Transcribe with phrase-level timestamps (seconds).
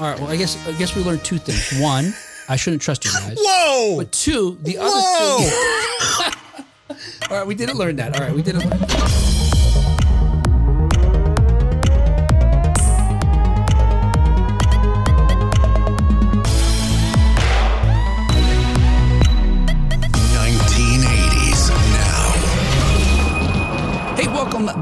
[0.00, 0.18] All right.
[0.18, 1.78] Well, I guess I guess we learned two things.
[1.78, 2.14] One,
[2.48, 3.36] I shouldn't trust you guys.
[3.38, 3.98] Whoa!
[3.98, 5.38] But two, the other Whoa!
[5.38, 6.96] thing.
[7.30, 8.14] All right, we didn't learn that.
[8.14, 8.78] All right, we didn't learn.
[8.80, 9.29] That.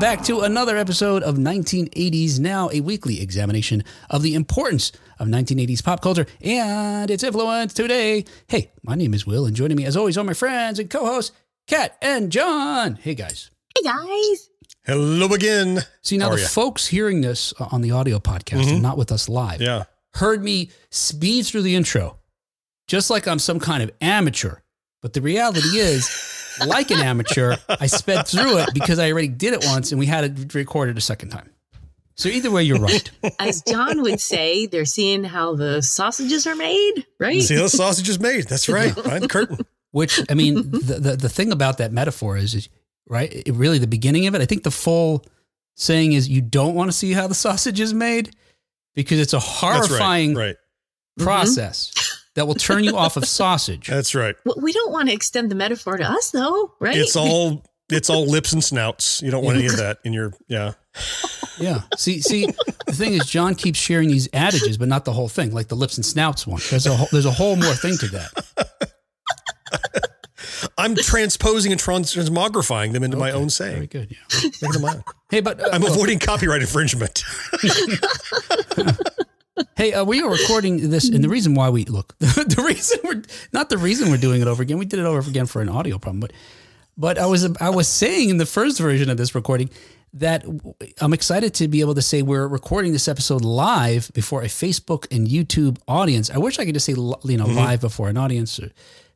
[0.01, 5.83] Back to another episode of 1980s Now, a weekly examination of the importance of 1980s
[5.83, 8.25] pop culture and its influence today.
[8.47, 11.34] Hey, my name is Will, and joining me, as always, are my friends and co-hosts,
[11.66, 12.95] Kat and Jon.
[12.95, 13.51] Hey, guys.
[13.77, 14.51] Hey guys.
[14.84, 15.80] Hello again.
[16.03, 16.48] See, now How the ya?
[16.48, 18.75] folks hearing this on the audio podcast mm-hmm.
[18.75, 19.84] and not with us live Yeah.
[20.15, 22.19] heard me speed through the intro
[22.87, 24.59] just like I'm some kind of amateur.
[25.03, 26.09] But the reality is,
[26.67, 30.07] like an amateur, I sped through it because I already did it once and we
[30.07, 31.51] had it recorded a second time.
[32.17, 33.11] So either way, you're right.
[33.39, 37.41] As Jon would say, they're seeing how the sausages are made, right?
[37.41, 38.48] See how the sausage is made.
[38.48, 38.92] That's right.
[39.03, 39.59] Behind the curtain.
[39.92, 42.69] Which I mean, the, the the thing about that metaphor is, is
[43.09, 43.33] right.
[43.33, 44.43] It really, the beginning of it.
[44.43, 45.25] I think the full
[45.77, 48.34] saying is you don't want to see how the sausage is made
[48.95, 50.56] because it's a horrifying right.
[51.17, 51.25] Right.
[51.25, 51.93] process
[52.39, 53.89] that will turn you off of sausage.
[53.89, 54.36] That's right.
[54.56, 56.97] We don't want to extend the metaphor to us, though, right?
[56.97, 59.20] It's all it's all lips and snouts.
[59.20, 60.75] You don't want any of that in your yeah.
[61.59, 61.83] Yeah.
[61.97, 62.47] See, see,
[62.86, 65.75] the thing is, Jon keeps sharing these adages, but not the whole thing, like the
[65.75, 66.61] lips and snouts one.
[66.70, 68.89] There's a whole, there's a whole more thing to that.
[70.77, 73.75] I'm transposing and trans- transmogrifying them into my own saying.
[73.75, 74.11] Very good.
[74.11, 74.41] Yeah.
[74.62, 75.05] Making them mine.
[75.31, 77.22] Hey, but uh, I'm look, avoiding copyright infringement.
[79.77, 83.23] Hey, uh, we are recording this, and the reason why we look, the reason we're
[83.53, 84.78] not the reason we're doing it over again.
[84.78, 86.33] We did it over again for an audio problem, but
[86.97, 89.70] but I was I was saying in the first version of this recording
[90.15, 90.45] that
[91.00, 95.06] I'm excited to be able to say we're recording this episode live before a Facebook
[95.15, 96.31] and YouTube audience.
[96.31, 98.59] I wish I could just say you know live before an audience.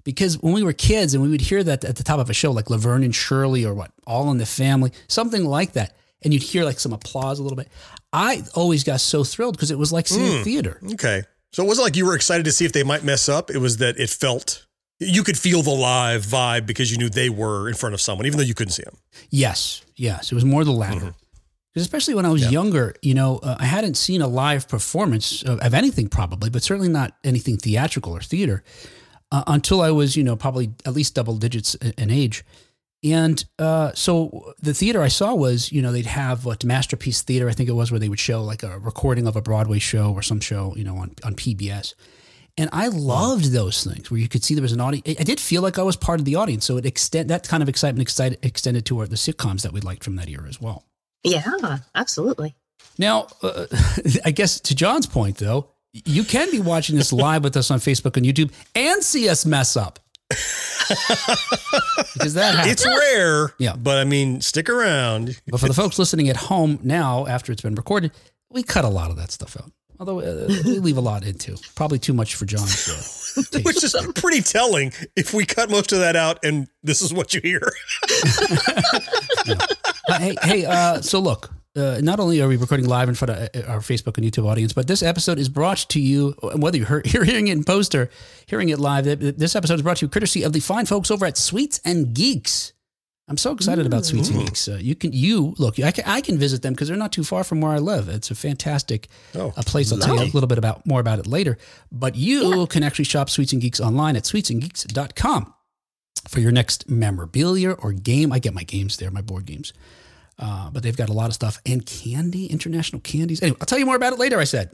[0.04, 2.34] Because when we were kids and we would hear that at the top of a
[2.34, 6.32] show, like Laverne and Shirley or what, All in the Family, something like that, and
[6.32, 7.68] you'd hear like some applause a little bit.
[8.12, 10.78] I always got so thrilled because it was like seeing theater.
[10.92, 11.22] Okay.
[11.52, 13.50] So it wasn't like you were excited to see if they might mess up.
[13.50, 14.66] It was that it felt
[14.98, 18.26] you could feel the live vibe because you knew they were in front of someone,
[18.26, 18.96] even though you couldn't see them.
[19.30, 21.00] Yes, yes, it was more the latter.
[21.00, 21.08] Mm-hmm.
[21.72, 25.42] Because especially when I was younger, you know, uh, I hadn't seen a live performance
[25.42, 28.62] of, of anything probably, but certainly not anything theatrical or theater
[29.30, 32.44] uh, until I was, you know, probably at least double digits in age.
[33.04, 37.48] And uh, so the theater I saw was, you know, they'd have what Masterpiece Theater,
[37.48, 40.12] I think it was, where they would show like a recording of a Broadway show
[40.12, 41.94] or some show, you know, on, on PBS.
[42.56, 45.18] And I loved those things where you could see there was an audience.
[45.18, 46.64] I did feel like I was part of the audience.
[46.64, 49.80] So it extend that kind of excitement excited, extended to our, the sitcoms that we
[49.80, 50.84] liked from that era as well.
[51.24, 52.54] yeah, absolutely.
[52.98, 53.66] Now, uh,
[54.24, 57.78] I guess to Jon's point, though, you can be watching this live with us on
[57.78, 59.98] Facebook and YouTube and see us mess up.
[62.14, 62.72] Because that happens.
[62.72, 63.54] It's rare.
[63.58, 63.76] Yeah.
[63.76, 65.40] But I mean, stick around.
[65.48, 68.12] But for the folks listening at home now, after it's been recorded,
[68.50, 69.70] we cut a lot of that stuff out.
[70.00, 71.56] Although uh, we leave a lot into.
[71.76, 73.60] Probably too much for Jon's uh.
[73.60, 77.34] Which is pretty telling if we cut most of that out and this is what
[77.34, 77.72] you hear.
[80.08, 80.64] Uh, hey, hey.
[80.64, 83.80] Uh, so look, uh, not only are we recording live in front of uh, our
[83.80, 86.32] Facebook and YouTube audience, but this episode is brought to you.
[86.56, 88.10] Whether you're, hearing it in post or
[88.46, 91.24] hearing it live, this episode is brought to you courtesy of the fine folks over
[91.24, 92.72] at Sweets and Geeks.
[93.28, 94.68] I'm so excited about Sweets and Geeks.
[94.68, 95.78] Uh, you can you look.
[95.80, 98.08] I can, I can visit them because they're not too far from where I live.
[98.08, 99.92] It's a fantastic Oh, a place.
[99.92, 101.56] I'll tell you a little bit about more about it later.
[101.90, 105.54] But you can actually shop Sweets and Geeks online at sweetsandgeeks.com
[106.28, 108.32] for your next memorabilia or game.
[108.32, 109.72] I get my games there, my board games.
[110.44, 113.40] Uh, but they've got a lot of stuff and candy, international candies.
[113.42, 114.40] Anyway, I'll tell you more about it later.
[114.40, 114.70] I said,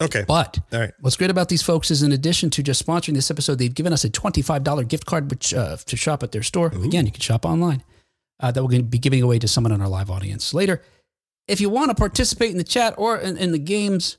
[0.00, 0.24] Okay.
[0.26, 0.92] but All right.
[1.00, 3.92] what's great about these folks is, in addition to just sponsoring this episode, they've given
[3.92, 6.68] us a twenty-five dollar gift card which uh, to shop at their store.
[6.68, 7.82] Again, you can shop online.
[8.40, 10.82] Uh, that we're going to be giving away to someone in our live audience later.
[11.46, 14.16] If you want to participate in the chat or in, in the games,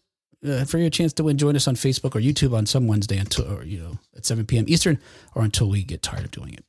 [0.48, 3.18] uh, for your chance to win, join us on Facebook or YouTube on some Wednesday
[3.18, 4.66] until or, you know at seven p.m.
[4.68, 5.00] Eastern,
[5.34, 6.64] or until we get tired of doing it.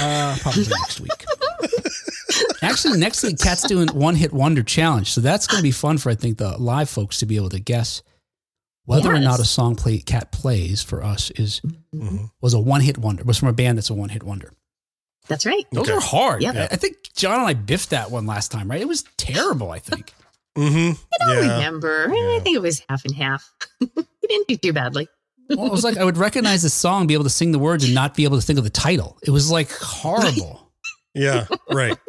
[0.00, 1.24] Uh, probably next week.
[2.62, 5.98] Actually, next week, Kat's doing one hit wonder challenge, so that's going to be fun
[5.98, 8.02] for I think the live folks to be able to guess
[8.84, 11.60] whether or not a song play Kat plays for us is
[11.94, 12.30] Mhm.
[12.40, 13.22] was a one hit wonder.
[13.24, 14.52] Was from a band that's a one hit wonder.
[15.28, 15.64] That's right.
[15.72, 15.92] Those Okay.
[15.92, 16.42] are hard.
[16.42, 16.52] Yeah.
[16.70, 18.80] I- I think Jon and I biffed that one last time, right?
[18.80, 19.70] It was terrible.
[19.70, 20.12] I think.
[20.58, 20.92] Mm-hmm.
[21.14, 21.52] I don't Yeah.
[21.54, 22.10] remember.
[22.10, 23.48] I think it was half and half.
[23.80, 25.08] we didn't do too badly.
[25.48, 27.84] Well, it was like I would recognize the song, be able to sing the words,
[27.84, 29.18] and not be able to think of the title.
[29.22, 30.66] It was like horrible.
[31.14, 31.46] Yeah.
[31.70, 31.96] Right.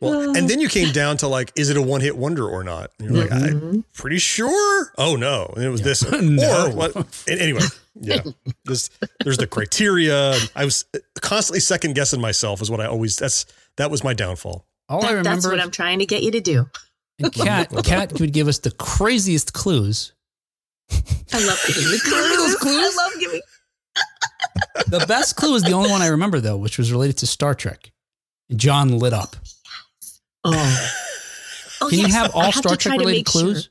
[0.00, 2.64] Well, and then you came down to like, is it a one hit wonder or
[2.64, 2.90] not?
[2.98, 3.66] And you're like, Mm-hmm.
[3.68, 4.92] I'm pretty sure.
[4.98, 6.04] Oh no, and it was this.
[6.22, 6.66] No.
[6.66, 6.96] Or what?
[7.28, 7.60] and Anyway,
[7.94, 8.22] yeah.
[8.64, 8.90] This,
[9.22, 10.34] there's the criteria.
[10.56, 10.86] I was
[11.20, 12.62] constantly second guessing myself.
[12.62, 13.14] Is what I always.
[13.16, 13.46] That's
[13.76, 14.66] that was my downfall.
[14.88, 16.68] All I remember, that's what I'm trying to get you to do.
[17.20, 20.12] and Kat, Kat would give us the craziest clues.
[20.90, 22.74] I love giving the Remember those clues.
[22.74, 22.96] clues?
[22.98, 23.40] I love giving.
[24.88, 27.54] The best clue is the only one I remember though, which was related to Star
[27.54, 27.90] Trek.
[28.54, 29.36] Jon lit up.
[30.44, 30.90] Oh.
[31.80, 33.40] Oh, Can you have all have Star Trek related make sure.
[33.42, 33.70] clues?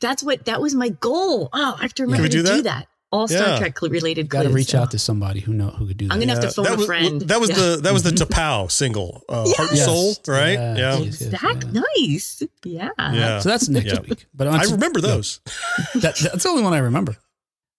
[0.00, 1.48] That's what that was my goal.
[1.52, 2.64] Oh, I have to remember we to do do that?
[2.64, 2.88] that.
[3.12, 3.58] All Star Yeah.
[3.58, 4.54] Trek related Got to clues.
[4.56, 6.14] reach out to somebody who know who could do that.
[6.14, 7.20] I'm gonna have to phone that a was, friend.
[7.22, 7.56] That was Yeah.
[7.56, 9.84] the that was the T'Pau single, uh, Heart and Yes.
[9.86, 10.52] Soul, right?
[10.52, 10.78] Yes.
[10.78, 11.82] Yeah, Yes, yes, yeah.
[11.96, 12.42] nice.
[12.64, 12.88] Yeah.
[12.98, 13.38] yeah.
[13.40, 14.00] So that's next Yeah.
[14.00, 14.26] week.
[14.34, 15.40] But I remember those.
[15.94, 17.16] That, that's the only one I remember.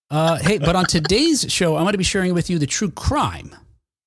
[0.09, 2.91] Uh, hey, but on today's show, I'm going to be sharing with you the true
[2.91, 3.55] crime.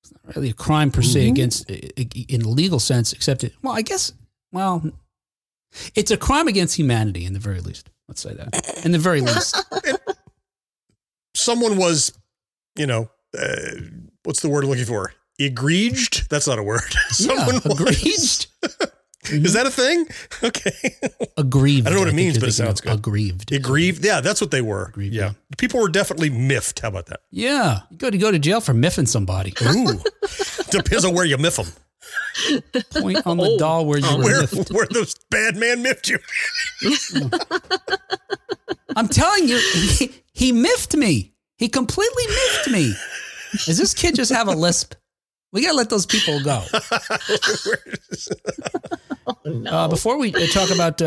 [0.03, 3.53] It's not really a crime per se against, in legal sense, except it.
[3.61, 4.13] Well, I guess.
[4.51, 4.91] Well,
[5.95, 7.89] it's a crime against humanity, in the very least.
[8.07, 8.85] Let's say that.
[8.85, 9.55] In the very least.
[11.35, 12.13] Someone was,
[12.75, 13.71] you know, uh,
[14.23, 15.13] what's the word I'm looking for?
[15.39, 16.27] Egreged?
[16.27, 16.81] That's not a word.
[17.09, 18.47] Someone yeah, was.
[19.25, 19.45] aggrieved.
[19.45, 20.05] Is that a thing?
[20.43, 20.71] Okay.
[21.37, 21.85] Aggrieved.
[21.87, 22.93] I don't know what it means, but it sounds good.
[22.93, 23.51] Aggrieved.
[23.51, 24.03] Aggrieved.
[24.05, 24.85] Yeah, that's what they were.
[24.85, 25.31] Aggrieved, yeah.
[25.57, 26.79] People were definitely miffed.
[26.79, 27.21] How about that?
[27.31, 29.53] Yeah, you go to go to jail for miffing somebody.
[29.65, 29.99] Ooh.
[30.71, 31.67] Depends on where you miff them.
[33.01, 33.57] Point on the Oh.
[33.57, 34.71] doll where you were Where, miffed.
[34.71, 36.19] where those bad man miffed you.
[38.95, 41.33] I'm telling you, he, he miffed me.
[41.57, 42.93] He completely miffed me.
[43.65, 44.93] Does this kid just have a lisp?
[45.51, 46.63] We gotta let those people go.
[49.45, 49.71] Oh, no.
[49.71, 51.05] Uh, before we uh, talk about, uh,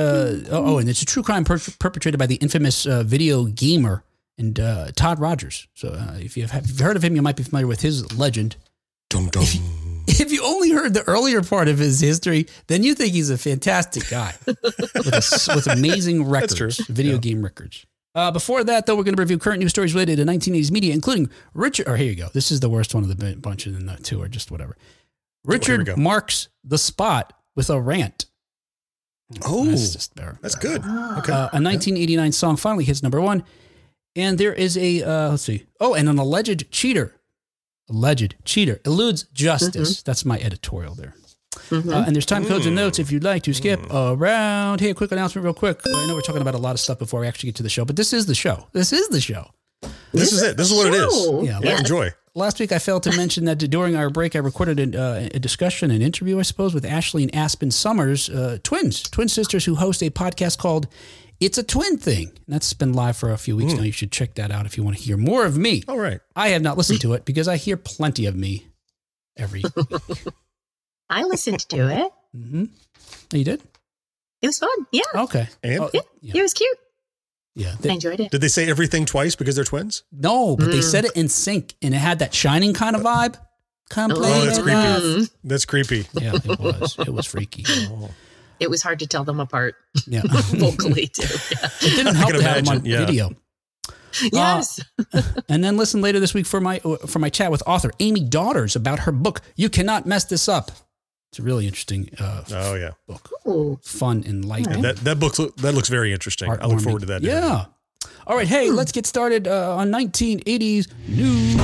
[0.51, 4.05] oh, oh, and it's a true crime per- perpetrated by the infamous uh, video gamer
[4.39, 5.67] and uh, Todd Rogers.
[5.75, 8.57] So uh, if you've, heard of him, you might be familiar with his legend.
[9.11, 9.45] Dum dum.
[10.07, 13.39] If you only heard the earlier part of his history, then you think he's a
[13.39, 16.95] fantastic guy with, a s with amazing records, true.
[16.95, 17.87] video game records.
[18.15, 20.93] Uh, before that, though, we're going to review current news stories related to 1980s media,
[20.93, 21.89] including Richard.
[21.89, 22.29] Or here you go.
[22.35, 24.77] This is the worst one of the bunch, and the two are just whatever.
[25.45, 25.97] Richard go.
[25.97, 28.27] marks the spot with a rant.
[29.47, 30.39] Oh, That's just better.
[30.43, 30.83] that's good.
[30.83, 31.33] Okay.
[31.33, 33.45] Uh, a 1989 song finally hits number one,
[34.15, 35.65] and there is a uh, let's see.
[35.81, 37.15] Oh, and an alleged cheater,
[37.89, 40.03] alleged cheater eludes justice.
[40.03, 41.15] That's my editorial there.
[41.71, 41.93] Mhm.
[41.93, 44.81] Uh, and there's time codes and notes if you'd like to skip around.
[44.81, 45.81] Hey, a quick announcement, real quick.
[45.87, 47.69] I know we're talking about a lot of stuff before we actually get to the
[47.69, 48.67] show, but this is the show.
[48.73, 49.51] This is the show.
[50.13, 50.57] this is it.
[50.57, 51.13] This is what it is.
[51.25, 51.43] Show.
[51.43, 52.11] Yeah, Yeah, enjoy.
[52.35, 55.39] Last week, I failed to mention that during our break, I recorded an, uh, a
[55.39, 59.75] discussion, an interview, I suppose, with Ashley and Aspen Summers, uh, twins, twin sisters who
[59.75, 60.87] host a podcast called
[61.41, 62.29] It's a Twin Thing.
[62.29, 63.83] And that's been live for a few weeks now.
[63.83, 65.83] You should check that out if you want to hear more of me.
[65.89, 66.21] All right.
[66.37, 68.69] I have not listened to it because I hear plenty of me
[69.37, 69.63] every.
[71.11, 72.13] I listened to it.
[72.37, 72.65] Mm-hmm.
[73.37, 73.63] You did?
[74.41, 74.71] It was fun.
[74.93, 75.03] Yeah.
[75.15, 75.49] Okay.
[75.63, 76.01] And Oh, Yeah.
[76.21, 76.33] yeah.
[76.37, 76.79] It was cute.
[77.55, 77.73] yeah.
[77.73, 78.31] I They- enjoyed it.
[78.31, 80.05] did they say everything twice because they're twins?
[80.11, 80.91] no, but they Mm.
[80.91, 83.37] said it in sync and it had that shining kind of vibe.
[83.91, 84.79] Come Oh, that's with creepy.
[85.23, 85.31] us.
[85.45, 86.07] That's creepy.
[86.15, 86.97] Yeah, it was.
[86.99, 87.65] It was freaky.
[88.61, 89.75] It was hard to tell them apart
[90.07, 90.23] Yeah.
[90.25, 91.23] vocally too.
[91.51, 91.69] Yeah.
[91.81, 92.99] It didn't help can to have them on yeah.
[93.01, 93.31] video.
[94.33, 94.79] Yes.
[95.49, 96.79] And then listen later this week for my
[97.09, 99.41] for my chat with author Amy Daughters about her book.
[99.57, 100.71] You cannot mess this up.
[101.33, 102.91] It's a really interesting uh, Oh yeah.
[103.07, 103.79] book, Ooh.
[103.83, 104.83] fun, enlightening.
[104.83, 106.51] That that book that looks very interesting.
[106.51, 107.23] I look forward to that.
[107.23, 107.65] Yeah.
[108.27, 108.47] All right.
[108.47, 111.55] Hey, let's get started uh, on 1980s news.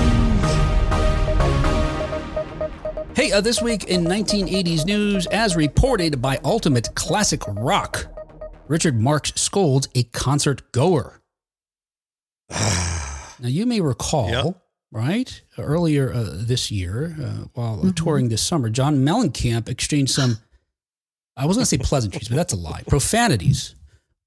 [3.15, 8.07] Hey, uh, this week in 1980s news, as reported by Ultimate Classic Rock,
[8.69, 11.21] Richard Marx scolds a concert goer.
[12.51, 14.53] now, you may recall, Yeah.
[14.91, 17.95] Right, earlier uh, this year, uh, while Mhm.
[17.95, 20.39] touring this summer, John Mellencamp exchanged some,
[21.37, 23.75] I was going to say pleasantries, but that's a lie, profanities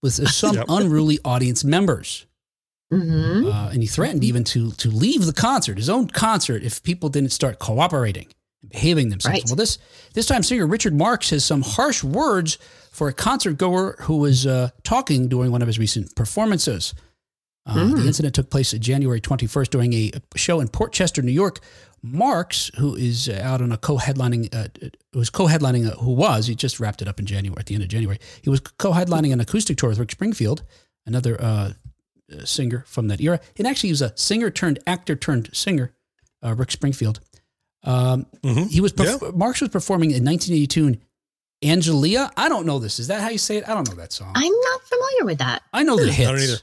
[0.04, 0.66] with uh, some Yep.
[0.70, 2.28] unruly audience members.
[2.92, 6.84] hmm Uh, and he threatened even to to leave the concert, his own concert, if
[6.84, 8.28] people didn't start cooperating
[8.62, 9.34] and behaving themselves.
[9.40, 9.46] Right.
[9.48, 9.78] Well, this
[10.14, 12.58] this time singer Richard Marx has some harsh words
[12.92, 16.94] for a concert goer who was uh, talking during one of his recent performances.
[17.66, 17.96] Uh, Mm.
[17.98, 21.60] The incident took place on January 21st during a show in Port Chester, New York.
[22.04, 24.68] Marx, who is uh, out on a co-headlining, uh,
[25.14, 27.76] who was co-headlining, uh, who was, he just wrapped it up in January, at the
[27.76, 28.18] end of January.
[28.42, 30.64] He was co-headlining an acoustic tour with Rick Springfield,
[31.06, 31.74] another uh,
[32.34, 33.40] uh, singer from that era.
[33.60, 35.94] And actually, he was a singer turned actor turned singer,
[36.44, 37.20] uh, Rick Springfield.
[37.84, 38.72] Um, Mhm.
[38.72, 40.98] He was perf- Marx was performing in 1982
[41.64, 42.32] Angelia.
[42.36, 43.00] I don't know this.
[43.00, 43.70] Is that how you say it?
[43.70, 44.32] I don't know that song.
[44.34, 45.62] I, I'm not familiar with that.
[45.72, 46.28] I know the hits.
[46.30, 46.58] I don't either.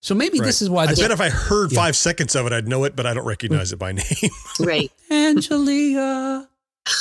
[0.00, 1.76] So maybe this is why I this bet if I heard Yeah.
[1.80, 4.04] five seconds of it, I'd know it, but I don't recognize it by name.
[4.60, 4.90] Right.
[5.10, 6.46] Angelia.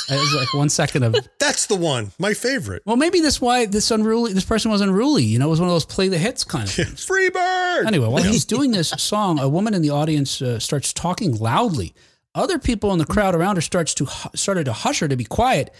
[0.09, 2.11] It was like one second of That's the one.
[2.19, 2.81] My favorite.
[2.85, 5.23] well, maybe that's why this unruly this person was unruly.
[5.23, 7.05] You know, it was one of those play the hits kind of things.
[7.05, 7.85] Free bird.
[7.87, 11.93] Anyway, while he's doing this song, a woman in the audience uh, starts talking loudly.
[12.35, 15.23] Other people in the crowd around her starts to started to hush her to be
[15.23, 15.73] quiet,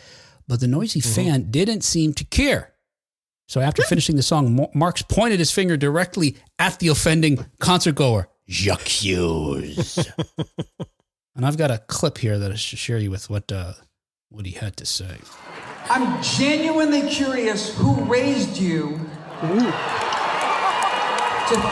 [0.47, 2.71] but the noisy fan didn't seem to care.
[3.47, 7.95] So after finishing the song, Mar- Marx pointed his finger directly at the offending concert
[7.95, 8.27] goer.
[8.49, 9.97] J'accuse.
[11.35, 13.73] and I've got a clip here that I should share you with what uh,
[14.29, 15.17] what he had to say.
[15.89, 18.99] I'm genuinely curious who raised you
[19.41, 19.47] to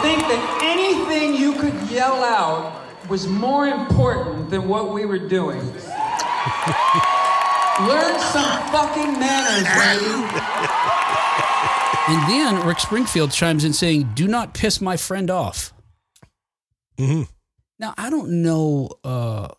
[0.02, 5.60] think that anything you could yell out was more important than what we were doing.
[7.82, 10.95] Learn some fucking manners, lady.
[12.08, 15.74] And then Rick Springfield chimes in saying, "Do not piss my friend off."
[17.00, 17.28] Mhm.
[17.80, 19.50] Now I don't know, uh,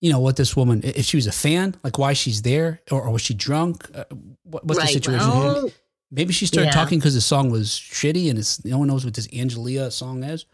[0.00, 3.02] you know, what this woman if she was a fan, like why she's there, or,
[3.02, 3.88] or was she drunk?
[3.94, 4.04] Uh,
[4.42, 5.28] what, what's the situation?
[5.28, 5.70] well,
[6.10, 6.72] Maybe she started yeah.
[6.72, 10.22] talking because the song was shitty, and it's no one knows what this Angelia song
[10.22, 10.46] is.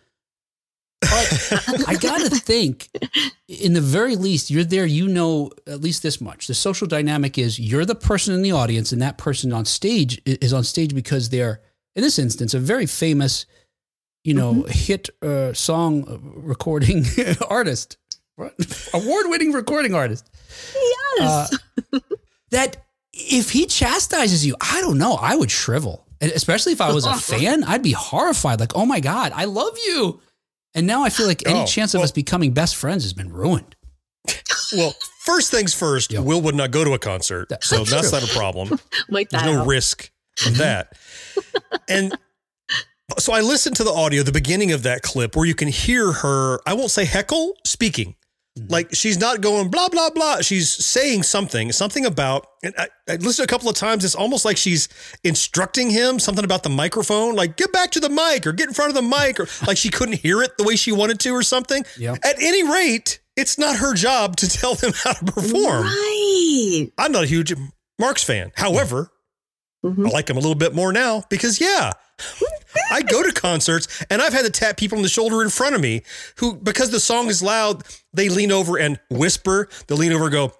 [1.02, 2.88] But I gotta think,
[3.48, 4.86] in the very least, you're there.
[4.86, 6.46] You know at least this much.
[6.46, 10.20] The social dynamic is you're the person in the audience, and that person on stage
[10.24, 11.60] is on stage because they're,
[11.96, 13.46] in this instance, a very famous,
[14.24, 17.04] you know, hit uh, song recording
[17.50, 17.96] artist,
[18.94, 20.30] award winning recording artist.
[21.18, 21.58] Yes.
[21.92, 21.98] Uh,
[22.50, 22.76] that
[23.12, 26.06] if he chastises you, I don't know, I would shrivel.
[26.20, 28.60] Especially if I was a fan, I'd be horrified.
[28.60, 30.20] Like, oh my God, I love you.
[30.74, 33.12] And now I feel like any Oh, chance of well- us becoming best friends has
[33.12, 33.76] been ruined.
[34.74, 36.20] Well, first things first, Yeah.
[36.20, 37.48] Will would not go to a concert.
[37.50, 38.78] That's so that's not a problem.
[39.10, 39.66] Wipe There's no out.
[39.66, 40.10] risk
[40.46, 40.96] of that.
[41.88, 42.16] and
[43.18, 46.10] so I listened to the audio, the beginning of that clip, where you can hear
[46.12, 48.14] her, I won't say heckle, speaking.
[48.68, 50.42] Like she's not going blah, blah, blah.
[50.42, 54.04] She's saying something, something about, and I, I listened a couple of times.
[54.04, 54.90] It's almost like she's
[55.24, 58.74] instructing him something about the microphone, like get back to the mic or get in
[58.74, 61.30] front of the mic, or like she couldn't hear it the way she wanted to
[61.30, 61.82] or something.
[61.98, 62.16] Yeah.
[62.22, 65.84] At any rate, it's not her job to tell them how to perform.
[65.84, 66.88] Right.
[66.98, 67.54] I'm not a huge
[67.98, 68.52] Marx fan.
[68.56, 69.10] However,
[69.84, 70.06] Mhm.
[70.06, 71.90] I like him a little bit more now because yeah,
[72.90, 75.74] I go to concerts and I've had to tap people on the shoulder in front
[75.74, 76.02] of me
[76.36, 79.68] who, because the song is loud, they lean over and whisper.
[79.86, 80.52] They'll lean over and go,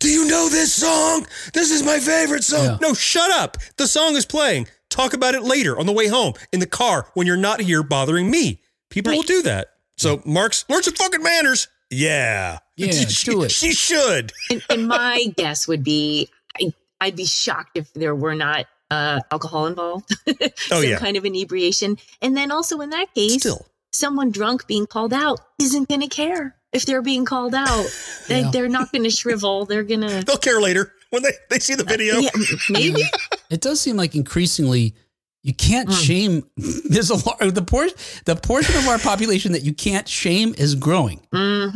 [0.00, 1.26] "Do you know this song?
[1.52, 2.78] This is my favorite song." Yeah.
[2.80, 3.56] No, shut up.
[3.76, 4.68] The song is playing.
[4.90, 7.82] Talk about it later on the way home in the car when you're not here
[7.82, 8.60] bothering me.
[8.90, 9.68] People will do that.
[9.96, 11.68] So Marx, learn some fucking manners.
[11.90, 13.50] Yeah, Yeah, she, do it.
[13.50, 14.32] She should.
[14.50, 16.28] And, and my guess would be
[16.60, 20.08] I, I'd be shocked if there were not uh, alcohol involved.
[20.70, 20.98] Oh, Some yeah.
[20.98, 21.96] kind of inebriation.
[22.22, 23.66] And then also in that case, Still.
[23.92, 27.86] someone drunk being called out isn't going to care if they're being called out.
[28.28, 28.50] They, Yeah.
[28.52, 29.66] They're not going to shrivel.
[29.66, 30.22] They're going to.
[30.26, 32.16] They'll care later when they, they see the video.
[32.18, 32.30] Yeah,
[32.70, 33.02] maybe.
[33.50, 34.94] It does seem like increasingly
[35.42, 36.42] you can't shame.
[36.88, 37.38] There's a lot.
[37.40, 41.20] The portion, the portion of our population that you can't shame is growing.
[41.34, 41.68] hmm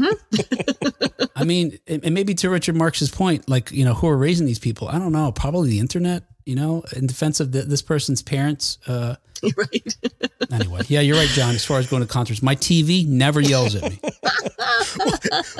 [1.36, 4.46] I mean, and and maybe to Richard Marx's point, like you know, who are raising
[4.46, 4.88] these people?
[4.88, 5.32] I don't know.
[5.32, 6.22] Probably the internet.
[6.48, 8.78] You know, in defense of the, this person's parents.
[8.86, 9.16] Uh,
[9.56, 9.96] right.
[10.52, 11.54] anyway, yeah, you're right, Jon.
[11.54, 14.00] As far as going to concerts, my TV never yells at me.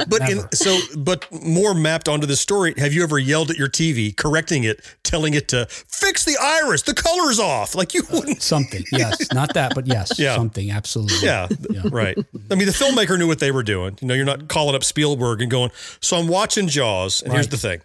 [0.09, 2.75] But in, so, but more mapped onto the story.
[2.79, 6.83] Have you ever yelled at your TV, correcting it, telling it to fix the iris,
[6.83, 7.75] the color's off?
[7.75, 8.43] Like you uh, wouldn't.
[8.49, 10.35] Something, yes, not that, but yes, Yeah.
[10.37, 11.19] something, absolutely.
[11.27, 11.49] Yeah,
[11.91, 12.17] right.
[12.51, 13.99] I mean, the filmmaker knew what they were doing.
[14.01, 15.71] You know, you're not calling up Spielberg and going.
[16.01, 17.81] So I'm watching Jaws, and here's the thing.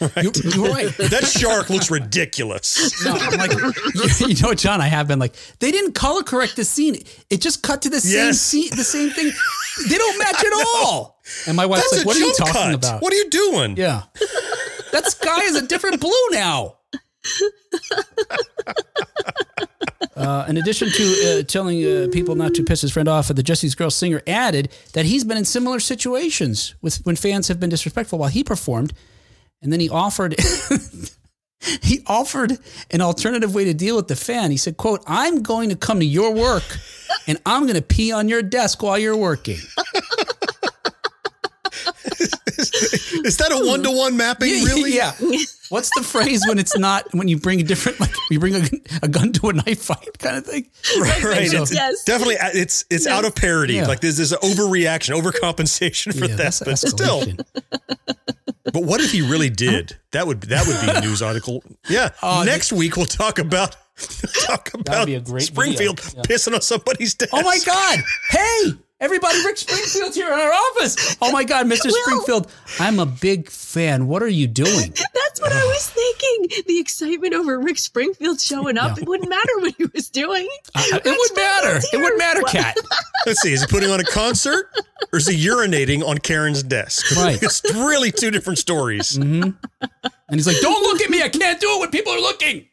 [0.00, 0.88] You, you're right.
[0.96, 3.04] That shark looks ridiculous.
[3.04, 6.56] No, I'm like, you, you know, Jon, I have been like, they didn't color correct
[6.56, 6.96] the scene.
[7.30, 8.40] It just cut to the same Yes.
[8.40, 9.30] scene, the same thing.
[9.88, 11.20] They don't match at all.
[11.46, 12.74] And my wife's That's like, what are you talking cut.
[12.74, 13.02] about?
[13.02, 13.76] What are you doing?
[13.76, 14.02] Yeah.
[14.92, 16.76] That sky is a different blue now.
[20.16, 23.42] Uh, in addition to uh, telling uh, people not to piss his friend off, the
[23.42, 27.70] Jesse's Girl singer added that he's been in similar situations with when fans have been
[27.70, 28.92] disrespectful while he performed,
[29.62, 30.34] and then he offered
[31.82, 32.58] he offered
[32.90, 34.50] an alternative way to deal with the fan.
[34.50, 36.64] He said, "quote I'm going to come to your work,
[37.26, 39.58] and I'm going to pee on your desk while you're working."
[43.22, 44.50] Is that a one to one mapping?
[44.64, 44.94] Really?
[44.94, 45.12] Yeah.
[45.68, 48.62] What's the phrase when it's not when you bring a different like you bring a,
[49.02, 50.66] a gun to a knife fight kind of thing?
[51.00, 51.48] Right.
[51.50, 52.04] So- It's Yes.
[52.04, 53.74] definitely uh, it's it's out of parody.
[53.74, 53.86] Yeah.
[53.86, 56.60] Like there's there's an overreaction, overcompensation for Yeah, that.
[56.64, 58.16] But still, escalation.
[58.72, 59.96] But what if he really did?
[60.12, 61.62] That would that would be a news article.
[61.88, 62.10] Yeah.
[62.22, 63.76] Oh, Next week we'll talk about
[64.46, 66.00] talk about be a great Springfield.
[66.16, 66.22] Yeah.
[66.22, 67.30] pissing on somebody's desk.
[67.34, 67.98] Oh my God!
[68.30, 68.62] Hey,
[69.00, 71.16] Everybody, Rick Springfield's here in our office.
[71.22, 71.86] Oh my God, Mr.
[71.86, 71.92] Will.
[72.02, 74.06] Springfield, I'm a big fan.
[74.08, 74.90] What are you doing?
[75.14, 76.64] That's what I was thinking.
[76.66, 78.96] The excitement over Rick Springfield showing up.
[78.98, 79.02] Yeah.
[79.04, 80.46] It wouldn't matter what he was doing.
[80.74, 81.80] I- it would matter.
[81.92, 82.76] It would matter, Kat.
[83.26, 83.52] Let's see.
[83.54, 84.70] Is he putting on a concert
[85.12, 87.16] or is he urinating on Karen's desk?
[87.16, 87.38] Right.
[87.50, 89.16] It's really two different stories.
[89.16, 89.50] Mm-hmm.
[89.82, 91.22] And he's like, "Don't look at me.
[91.22, 92.66] I can't do it when people are looking.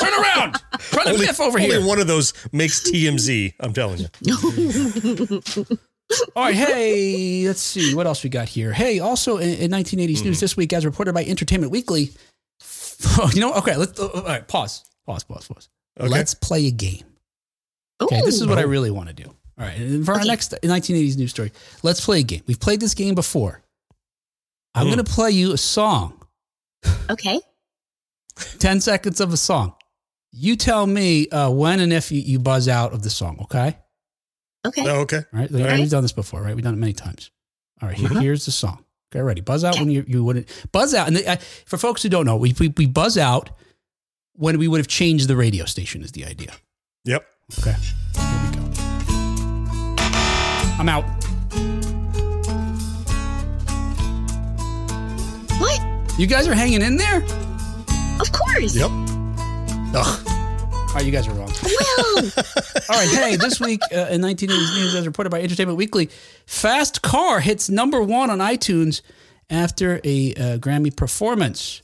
[0.00, 0.56] Turn around.
[0.78, 3.54] Try to Only, biff over only here." one of those makes TMZ.
[3.60, 4.06] I'm telling you.
[6.34, 8.72] All right, hey, let's see what else we got here.
[8.72, 12.10] Hey, also in, in 1980s news this week, as reported by Entertainment Weekly.
[13.34, 13.58] You know, what?
[13.66, 14.46] okay, let's all right.
[14.46, 14.84] Pause.
[15.06, 15.24] Pause.
[15.24, 15.48] Pause.
[15.48, 15.68] Pause.
[16.00, 16.08] Okay.
[16.10, 17.02] Let's play a game.
[17.98, 19.24] Okay, this is what I really want to do.
[19.24, 19.34] All
[19.66, 21.50] right, and for our next 1980s news story,
[21.82, 22.42] let's play a game.
[22.46, 23.62] We've played this game before.
[24.74, 24.94] I'm Mm.
[24.94, 26.20] going to play you a song,
[27.08, 27.40] Okay.
[28.58, 29.74] 10 seconds of a song.
[30.32, 33.76] You tell me uh, when and if you, you buzz out of the song, okay?
[34.66, 34.88] Okay.
[34.88, 35.16] Oh, okay.
[35.32, 35.78] All right, right.
[35.80, 36.54] we've done this before, right?
[36.54, 37.30] We've done it many times.
[37.82, 38.20] All right, here- Uh-huh.
[38.20, 38.84] here's the song.
[39.12, 39.40] Okay, ready?
[39.40, 41.08] Buzz out when you you wouldn't buzz out.
[41.08, 43.50] And the, uh, for folks who don't know, we, we we buzz out
[44.34, 46.02] when we would have changed the radio station.
[46.02, 46.52] Is the idea?
[47.06, 47.26] Yep.
[47.58, 48.62] Okay, here we go.
[50.78, 51.02] I'm out.
[55.58, 55.80] What?
[56.20, 57.22] You guys are hanging in there.
[58.20, 58.76] Of course.
[58.76, 58.90] Yep.
[59.92, 60.26] Ugh.
[60.26, 61.48] All right, you guys are wrong.
[62.88, 66.10] All right, hey, this week uh, in 1980s news, as reported by Entertainment Weekly,
[66.46, 69.00] Fast Car hits number one on iTunes
[69.48, 71.82] after a uh, Grammy performance.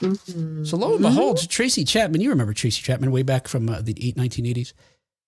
[0.00, 3.94] So lo and behold, Tracy Chapman, you remember Tracy Chapman way back from uh, the
[4.06, 4.72] eight- 1980s.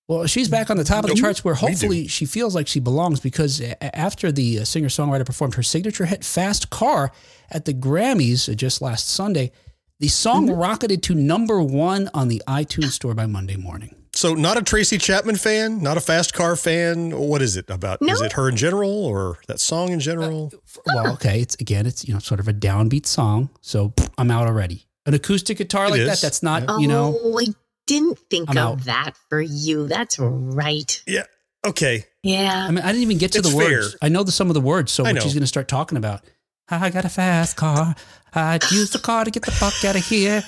[0.07, 2.81] Well, she's back on the top of the charts where hopefully she feels like she
[2.81, 7.13] belongs because after the uh, singer songwriter performed her signature hit Fast Car
[7.51, 9.53] at the Grammys uh, just last Sunday,
[10.01, 13.95] the song rocketed to number one on the iTunes store by Monday morning.
[14.13, 17.17] So, not a Tracy Chapman fan, not a fast car fan.
[17.17, 18.03] What is it about?
[18.03, 18.13] No.
[18.13, 20.51] Is it her in general or that song in general?
[20.53, 21.13] Uh, well, oh.
[21.13, 24.49] okay, it's again, it's you know sort of a downbeat song, so pff, I'm out
[24.49, 24.87] already.
[25.07, 27.17] An acoustic guitar It like is, that, that's not oh, you know.
[27.23, 27.47] Oh, I
[27.87, 28.85] didn't think I'm of out.
[28.87, 29.87] that for you.
[29.87, 31.03] That's right.
[31.07, 31.25] yeah.
[31.67, 32.05] Okay.
[32.23, 32.67] Yeah.
[32.67, 33.97] I mean, I didn't even get to It's the words.
[34.01, 35.21] I know the some of the words, so I what know.
[35.21, 36.23] she's going to start talking about.
[36.71, 37.95] I got a fast car.
[38.35, 40.43] I'd use the car to get the fuck out of here.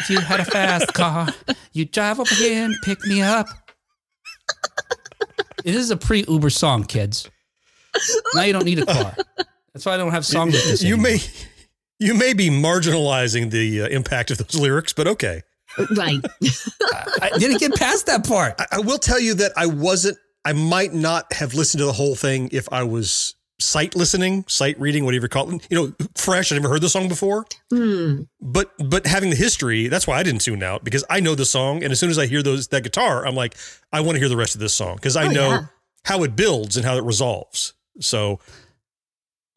[0.00, 1.28] If you had a fast car,
[1.72, 3.46] you'd drive over here and pick me up.
[5.64, 7.28] It is a pre-Uber song, kids.
[8.34, 9.14] Now you don't need a car.
[9.72, 10.82] That's why I don't have songs like this.
[10.82, 11.12] you anymore.
[11.12, 11.18] may
[11.98, 15.42] you may be marginalizing the uh, impact of those lyrics, but okay.
[15.96, 16.20] right.
[17.22, 18.54] I didn't get past that part.
[18.58, 20.18] I, I will tell you that I wasn't.
[20.44, 24.78] I might not have listened to the whole thing if I was sight listening, sight
[24.80, 25.66] reading, whatever you call it.
[25.70, 26.50] You know, fresh.
[26.52, 27.46] I never heard the song before.
[27.70, 28.22] Hmm.
[28.40, 31.44] But but having the history, that's why I didn't tune out because I know the
[31.44, 33.54] song, and as soon as I hear those that guitar, I'm like,
[33.92, 35.60] I want to hear the rest of this song because I Oh, know yeah.
[36.04, 37.74] how it builds and how it resolves.
[38.00, 38.40] So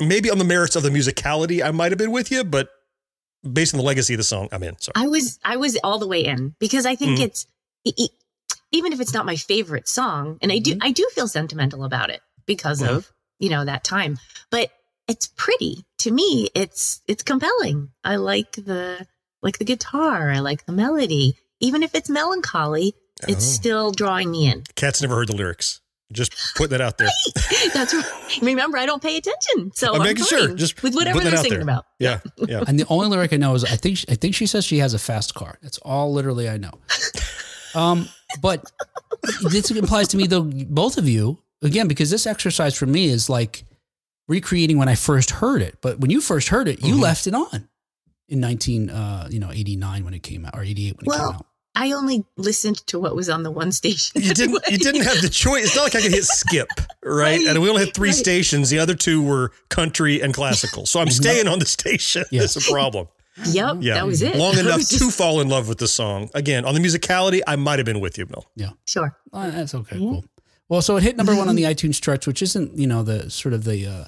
[0.01, 2.69] maybe on the merits of the musicality, I might have been with you, but
[3.51, 4.77] based on the legacy of the song, I'm in.
[4.79, 4.93] Sorry.
[4.95, 7.23] I was I was all the way in because I think Mhm.
[7.23, 7.47] it's
[8.71, 12.09] even if it's not my favorite song, and I do I do feel sentimental about
[12.09, 12.89] it because Mhm.
[12.89, 14.17] of you know that time,
[14.51, 14.69] but
[15.07, 16.49] it's pretty to me.
[16.55, 17.89] It's it's compelling.
[18.03, 19.05] I like the
[19.41, 20.31] like the guitar.
[20.31, 22.93] I like the melody, even if it's melancholy.
[23.27, 23.51] It's Oh.
[23.51, 24.63] still drawing me in.
[24.75, 25.79] Kat's never heard the lyrics.
[26.11, 27.07] Just putting that out there.
[27.73, 28.39] That's right.
[28.41, 30.53] remember I don't pay attention, so I'm I'm, making sure.
[30.53, 31.61] Just with whatever they're out singing there.
[31.61, 31.85] about.
[31.97, 32.19] Yeah.
[32.37, 32.63] Yeah.
[32.67, 34.93] And the only lyric I know is I think I think she says she has
[34.93, 35.57] a fast car.
[35.61, 36.71] That's all literally I know.
[37.73, 38.07] Um,
[38.41, 38.71] but
[39.49, 43.29] this implies to me though both of you again because this exercise for me is
[43.29, 43.63] like
[44.27, 45.77] recreating when I first heard it.
[45.81, 47.01] But when you first heard it, you Mhm.
[47.01, 47.67] left it on
[48.27, 51.05] in nineteen uh, you know eighty nine when it came out or eighty eight when
[51.13, 51.45] it came out.
[51.77, 54.21] I only listened to what was on the one station.
[54.21, 54.63] You didn't.
[54.69, 55.65] You didn't have the choice.
[55.65, 56.67] It's not like I could hit skip,
[57.03, 57.37] right?
[57.39, 58.15] Right, And we only had three right.
[58.17, 58.69] stations.
[58.69, 60.85] The other two were country and classical.
[60.85, 62.23] So I'm staying on the station.
[62.31, 62.41] Yeah.
[62.41, 63.07] That's a problem.
[63.45, 64.37] Yep, Yeah, that was it.
[64.37, 66.29] Long enough was to fall in love with the song.
[66.33, 68.45] Again, on the musicality, I might have been with you, Bill.
[68.55, 69.17] Yeah, sure.
[69.33, 70.09] Uh, that's okay, Yeah.
[70.09, 70.25] cool.
[70.69, 73.29] Well, so it hit number one on the iTunes charts, which isn't you know the
[73.29, 74.05] sort of the uh,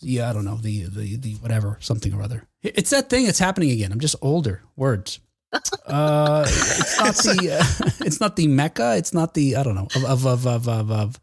[0.00, 2.46] yeah I don't know the the the whatever something or other.
[2.62, 3.26] It's that thing.
[3.26, 3.92] It's happening again.
[3.92, 4.62] I'm just older.
[4.76, 5.20] Words.
[5.86, 8.96] Uh, it's not the uh, it's not the mecca.
[8.96, 11.20] It's not the I don't know of of of of of, of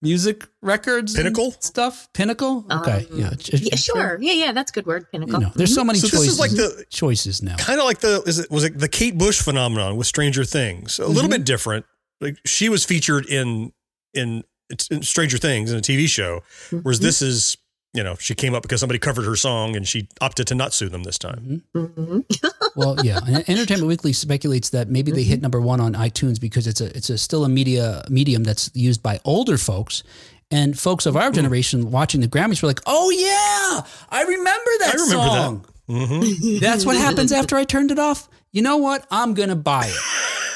[0.00, 1.52] music records Pinnacle?
[1.60, 2.08] stuff.
[2.14, 2.64] Pinnacle.
[2.70, 4.18] Okay, Um, yeah, Yeah, sure.
[4.20, 5.02] Yeah, yeah, that's a good word.
[5.12, 5.40] You Pinnacle.
[5.40, 6.24] know, there's so many So choices.
[6.24, 7.56] this is like the choices now.
[7.56, 10.98] kind of like the is it was it the Kate Bush phenomenon with Stranger Things.
[10.98, 11.32] A little Mhm.
[11.32, 11.84] bit different.
[12.22, 13.72] Like she was featured in
[14.14, 14.44] in,
[14.90, 17.02] in Stranger Things in a TV show, whereas Mhm.
[17.02, 17.56] this is
[17.94, 20.72] you know, she came up because somebody covered her song and she opted to not
[20.72, 21.62] sue them this time.
[21.74, 22.20] hmm
[22.74, 23.18] Well, yeah.
[23.26, 26.86] And Entertainment Weekly speculates that maybe they hit number one on iTunes because it's a
[26.96, 30.02] it's a still a media medium that's used by older folks.
[30.50, 34.94] And folks of our generation watching the Grammys were like, "Oh yeah, I remember that
[34.94, 35.44] I remember that.
[35.44, 35.66] song.
[35.88, 38.26] hmm That's what happens after I turned it off.
[38.52, 39.06] You know what?
[39.10, 40.00] I'm gonna buy it."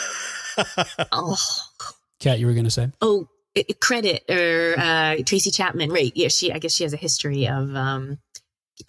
[1.12, 1.37] Oh,
[2.21, 2.90] Kat, you were gonna say?
[3.03, 6.12] oh, i- i- credit or uh, Tracy Chapman, right?
[6.14, 6.53] Yeah, she.
[6.53, 8.19] I guess she has a history of um,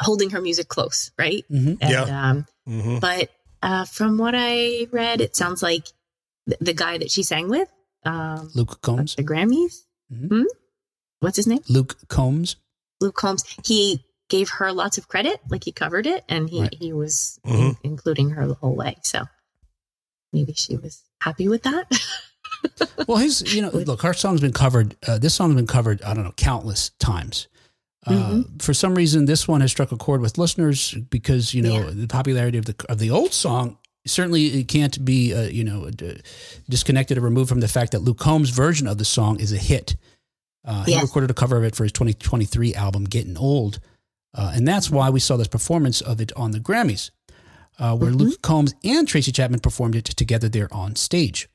[0.02, 1.44] holding her music close, right?
[1.50, 2.30] hmm And, Yeah.
[2.30, 3.30] Um, hmm but
[3.64, 5.86] uh, from what I read, it sounds like
[6.46, 7.70] the, the guy that she sang with,
[8.06, 9.16] um, Luke Combs.
[9.16, 9.74] the Grammys.
[10.14, 10.28] Mhm.
[10.30, 10.44] Hmm?
[11.20, 11.60] What's his name?
[11.68, 12.56] Luke Combs.
[13.02, 13.44] Luke Combs.
[13.66, 16.76] He gave her lots of credit, like he covered it, and he Right.
[16.80, 18.98] he was in- including her the whole way.
[19.04, 19.26] So
[20.34, 21.88] maybe she was happy with that.
[23.08, 24.96] Well, his, you know, look, our song's been covered.
[25.08, 27.48] Uh, this song's been covered, I don't know, countless times.
[28.06, 28.58] Uh, Mm-hmm.
[28.58, 31.92] For some reason, this one has struck a chord with listeners because you know Yeah.
[31.94, 33.78] the popularity of the of the old song.
[34.08, 36.20] Certainly, it can't be uh, you know d-
[36.68, 39.58] disconnected or removed from the fact that Luke Combs' version of the song is a
[39.58, 39.96] hit.
[40.66, 43.80] Uh, He recorded a cover of it for his 2023 album, "Getting Old,"
[44.34, 47.12] uh, and that's why we saw this performance of it on the Grammys,
[47.80, 48.20] uh, where Mhm.
[48.20, 51.48] Luke Combs and Tracy Chapman performed it together there on stage.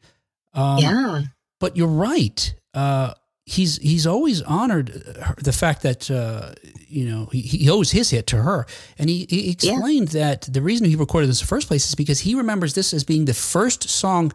[0.55, 1.23] Um, yeah.
[1.61, 2.55] but you're right.
[2.75, 3.15] Uh,
[3.47, 4.89] he's he's always honored
[5.23, 6.53] her, the fact that uh,
[6.89, 8.67] you know he, he owes his hit to her,
[8.99, 11.95] and he, he explained that the reason he recorded this in the first place is
[11.95, 14.33] because he remembers this as being the first song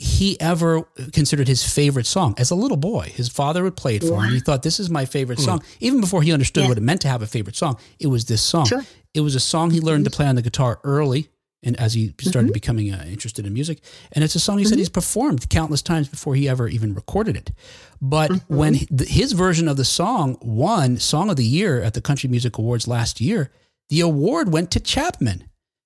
[0.00, 0.82] he ever
[1.12, 3.12] considered his favorite song as a little boy.
[3.14, 4.32] His father would play it for him.
[4.32, 5.44] He thought this is my favorite hmm.
[5.44, 6.68] song, even before he understood Yeah.
[6.70, 7.76] what it meant to have a favorite song.
[7.98, 8.64] It was this song.
[8.64, 8.82] Sure.
[9.12, 10.16] It was a song he learned to mm-hmm.
[10.16, 11.28] play on the guitar early,
[11.62, 12.52] and as he started mm-hmm.
[12.54, 13.82] becoming uh, interested in music,
[14.12, 14.78] and it's a song he said mm-hmm.
[14.78, 17.52] he's performed countless times before he ever even recorded it.
[18.00, 21.92] But when he- the, his version of the song won Song of the Year at
[21.92, 23.50] the Country Music Awards last year,
[23.90, 25.44] the award went to Chapman,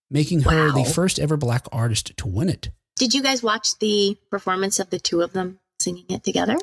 [0.09, 2.70] making her the first ever black artist to win it.
[2.96, 6.57] Did you guys watch the performance of the two of them singing it together?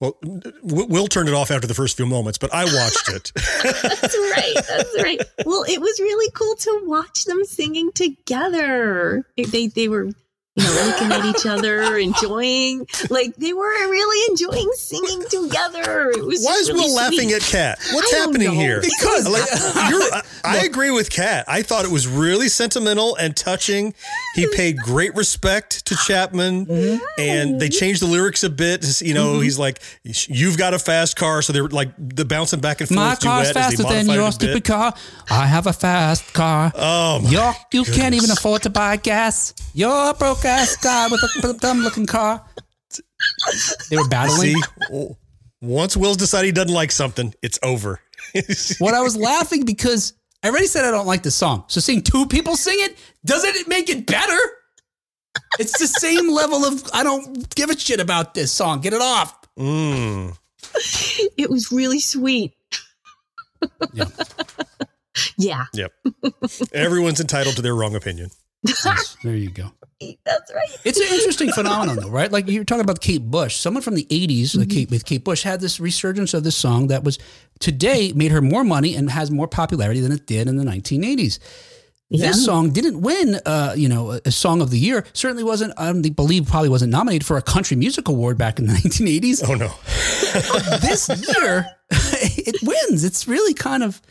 [0.00, 3.32] Well, W- Will turned it off after the first few moments, but I watched it.
[3.62, 4.54] That's right.
[4.68, 5.20] That's right.
[5.46, 9.24] Well, it was really cool to watch them singing together.
[9.36, 10.10] They they were
[10.56, 16.10] you know looking at each other, enjoying like they were really enjoying singing together.
[16.10, 17.78] It was Why is really Will laughing at Kat?
[17.92, 18.54] What's I happening know.
[18.54, 18.80] here?
[18.80, 19.42] Because- Like,
[19.90, 21.44] you're, I, I agree with Kat.
[21.48, 23.94] I thought it was really sentimental and touching.
[24.34, 29.00] He paid great respect to Chapman, and they changed the lyrics a bit.
[29.00, 29.42] You know, mm-hmm.
[29.42, 32.98] he's like, "You've got a fast car," so they're like the bouncing back and forth.
[32.98, 34.94] My car's duet as they faster than your a stupid car.
[35.30, 36.72] I have a fast car.
[36.74, 39.54] Oh, my You're, you can't even afford to buy gas.
[39.74, 42.44] You're a broke ass guy with a dumb looking car.
[43.90, 44.56] They were battling.
[44.90, 45.08] See,
[45.60, 48.00] once Will's decided he doesn't like something, it's over.
[48.78, 51.64] What I was laughing because I already said I don't like the song.
[51.66, 54.38] So seeing two people sing it, doesn't it make it better?
[55.58, 58.80] It's the same level of I don't give a shit about this song.
[58.80, 59.36] Get it off.
[59.58, 60.36] Mm.
[61.36, 62.54] It was really sweet.
[63.92, 64.04] Yeah.
[65.36, 65.92] Yeah, Yep.
[66.72, 68.30] Everyone's entitled to their wrong opinion.
[68.62, 69.72] Yes, there you go.
[70.24, 70.68] that's right.
[70.84, 72.30] It's an interesting phenomenon, though, right?
[72.30, 73.56] Like you're talking about Kate Bush.
[73.56, 76.88] Someone from the '80s, like Kate, with Kate Bush, had this resurgence of this song
[76.88, 77.18] that was
[77.60, 81.38] today made her more money and has more popularity than it did in the 1980s.
[82.14, 82.26] Yeah.
[82.26, 85.06] This song didn't win, uh, you know, a, a song of the year.
[85.14, 85.72] Certainly wasn't.
[85.78, 89.48] I don't believe probably wasn't nominated for a country music award back in the 1980s.
[89.48, 89.68] Oh no.
[90.80, 93.04] this year, it wins.
[93.04, 94.02] It's really kind of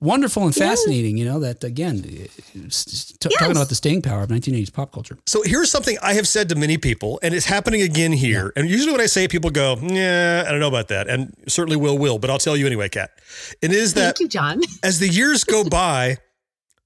[0.00, 1.16] wonderful and fascinating.
[1.16, 5.18] You know that again, it's- t- talking about the staying power of 1980s pop culture.
[5.26, 8.52] So here's something I have said to many people, and it's happening again here.
[8.56, 11.08] And usually when I say it, people go, yeah, I don't know about that.
[11.08, 13.10] And certainly will, will, but I'll tell you anyway, Kat.
[13.62, 14.60] It is that Thank you, Jon.
[14.82, 16.18] as the years go by,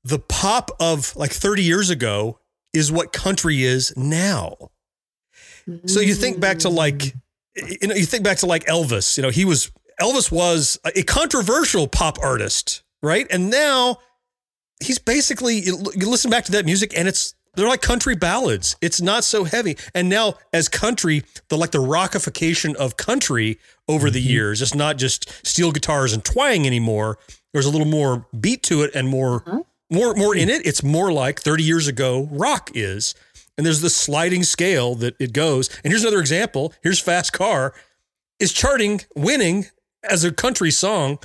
[0.04, 2.38] the pop of like 30 years ago
[2.72, 4.56] is what country is now.
[5.86, 7.14] So you think back to like,
[7.54, 9.70] you know, you think back to like Elvis, you know, he was,
[10.00, 13.26] Elvis was a controversial pop artist, right?
[13.30, 13.98] And now
[14.82, 18.76] he's basically, you listen back to that music and it's, they're like country ballads.
[18.80, 19.76] It's not so heavy.
[19.94, 24.96] And now as country, the like the rockification of country over the years, it's not
[24.96, 27.18] just steel guitars and twang anymore.
[27.52, 29.62] There's a little more beat to it and more Uh-huh.
[29.90, 30.64] more more in it.
[30.66, 33.14] It's more like 30 years ago rock is.
[33.58, 35.68] And there's this sliding scale that it goes.
[35.84, 36.72] And here's another example.
[36.82, 37.74] Here's Fast Car
[38.38, 39.66] is charting, winning
[40.02, 41.18] as a country song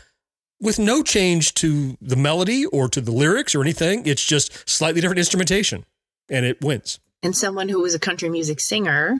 [0.59, 4.05] with no change to the melody or to the lyrics or anything.
[4.05, 5.85] It's just slightly different instrumentation
[6.29, 6.99] and it wins.
[7.23, 9.19] and someone who was a country music singer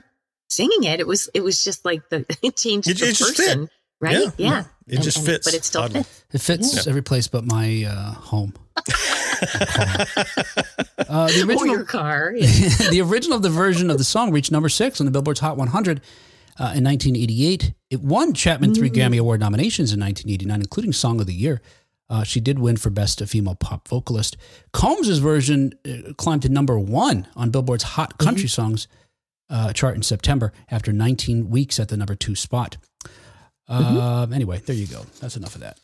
[0.50, 3.36] singing it, it was it was just like the it changed It- the it just
[3.36, 3.46] fit.
[3.46, 3.68] person.
[4.00, 4.16] right?
[4.18, 4.64] Yeah, yeah.
[4.86, 6.02] It And- just and- fits, but it still oddly.
[6.02, 6.24] fits.
[6.32, 8.54] It fits every place but my uh, home.
[8.78, 8.84] uh,
[11.28, 12.32] the Or original your car.
[12.36, 12.90] Yeah.
[12.90, 15.56] the original of the version of the song reached number six on the Billboard's Hot
[15.56, 16.00] 100
[16.58, 17.72] uh, in 1988.
[17.90, 21.60] It won Chapman three Grammy Award nominations in 1989, including Song of the Year.
[22.10, 24.36] Uh, she did win for Best Female Pop Vocalist.
[24.72, 28.88] Combs' version uh, climbed to number one on Billboard's Hot Country Songs
[29.50, 32.76] uh, chart in September after 19 weeks at the number two spot.
[33.68, 35.04] Um, Anyway, there you go.
[35.20, 35.78] That's enough of that.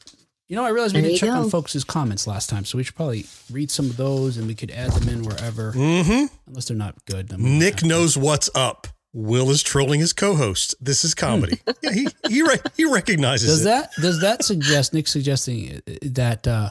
[0.48, 1.48] You know, I realized we There didn't you check on go.
[1.50, 4.70] folks' comments last time, so we should probably read some of those and we could
[4.70, 6.26] add them in wherever, Mm-hmm.
[6.46, 7.28] unless they're not good.
[7.28, 8.86] then we don't Nick knows what's up.
[9.16, 10.74] Will is trolling his co-host.
[10.80, 11.60] This is comedy.
[11.82, 13.64] yeah, he he re- he recognizes Does it.
[13.64, 16.70] that does that suggest Nick suggesting uh, that uh,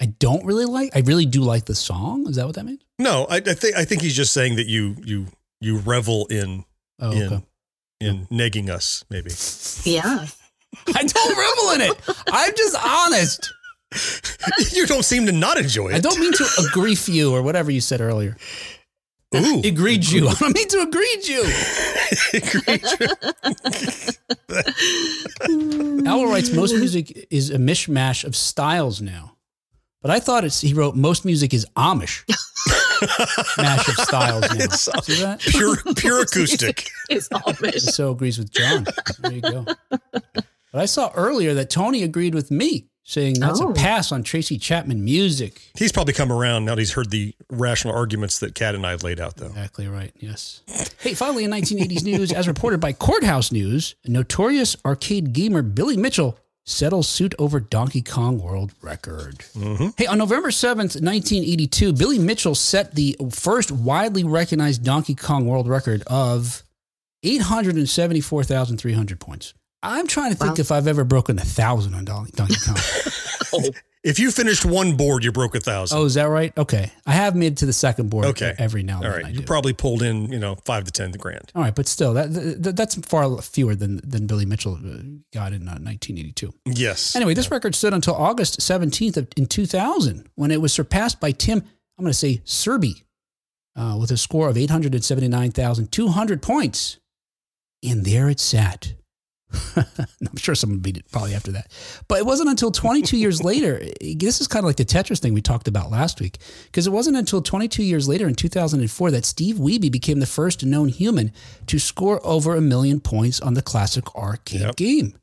[0.00, 0.96] I don't really like?
[0.96, 2.26] I really do like the song.
[2.28, 2.80] Is that what that means?
[2.98, 5.26] No, I, I think I think he's just saying that you you
[5.60, 6.64] you revel in
[6.98, 7.42] Oh, in okay.
[8.00, 9.04] in negging us.
[9.10, 9.30] Maybe
[9.84, 10.26] yeah.
[10.94, 12.16] I don't revel in it.
[12.32, 13.52] I'm just honest.
[14.74, 15.96] you don't seem to not enjoy it.
[15.96, 18.36] I don't mean to agree for you or whatever you said earlier.
[19.34, 20.28] Ooh, Agreed you.
[20.30, 21.44] I don't mean to agree you.
[26.06, 29.36] Al writes most music is a mishmash of styles now.
[30.00, 32.24] But I thought it's he wrote most music is Amish.
[33.56, 34.64] Mash of styles now.
[34.64, 35.40] It's, See that?
[35.40, 36.88] pure pure acoustic.
[37.08, 37.80] It's Amish.
[37.92, 38.86] so agrees with Jon.
[39.20, 39.64] There you go.
[39.90, 43.70] But I saw earlier that Tony agreed with me, saying that's Oh.
[43.70, 45.60] a pass on Tracy Chapman music.
[45.76, 46.74] He's probably come around now.
[46.76, 49.46] that He's heard the rational arguments that Kat and I have laid out, though.
[49.48, 50.12] Exactly right.
[50.20, 50.60] Yes.
[51.00, 56.38] Hey, finally, in 1980s news, as reported by Courthouse News, notorious arcade gamer Billy Mitchell
[56.64, 59.38] settles suit over Donkey Kong World Record.
[59.56, 59.88] Mm-hmm.
[59.98, 65.66] Hey, on November 7th, 1982, Billy Mitchell set the first widely recognized Donkey Kong World
[65.66, 66.62] Record of
[67.24, 69.54] 874,300 points.
[69.82, 70.60] I'm trying to think Wow.
[70.60, 72.76] if I've ever broken a thousand on Don- Donkey Kong.
[74.04, 75.96] If you finished one board, you broke a thousand.
[75.96, 76.52] oh, is that right?
[76.58, 76.90] Okay.
[77.06, 78.52] I have made it to the second board Okay.
[78.58, 79.20] every now and All then.
[79.22, 79.44] right, I you do.
[79.46, 81.52] probably pulled in, you know, five to ten grand.
[81.54, 85.52] All right, but still, that, that that's far fewer than than Billy Mitchell uh, got
[85.52, 86.52] in uh, 1982.
[86.66, 87.14] Yes.
[87.14, 91.30] Anyway, this record stood until August 17th of, in 2000 when it was surpassed by
[91.30, 91.58] Tim.
[91.96, 93.04] I'm going to say Sczerby
[93.76, 96.98] uh, with a score of 879,200 points,
[97.84, 98.94] and there it sat.
[99.76, 101.70] I'm sure someone beat it probably after that.
[102.08, 103.82] But it wasn't until 22 years later.
[104.22, 106.90] This is kind of like the Tetris thing we talked about last week, because it
[106.92, 111.32] wasn't until 22 years later in 2004 that Steve Wiebe became the first known human
[111.66, 114.76] to score over a million points on the classic arcade Yep.
[114.76, 115.18] game.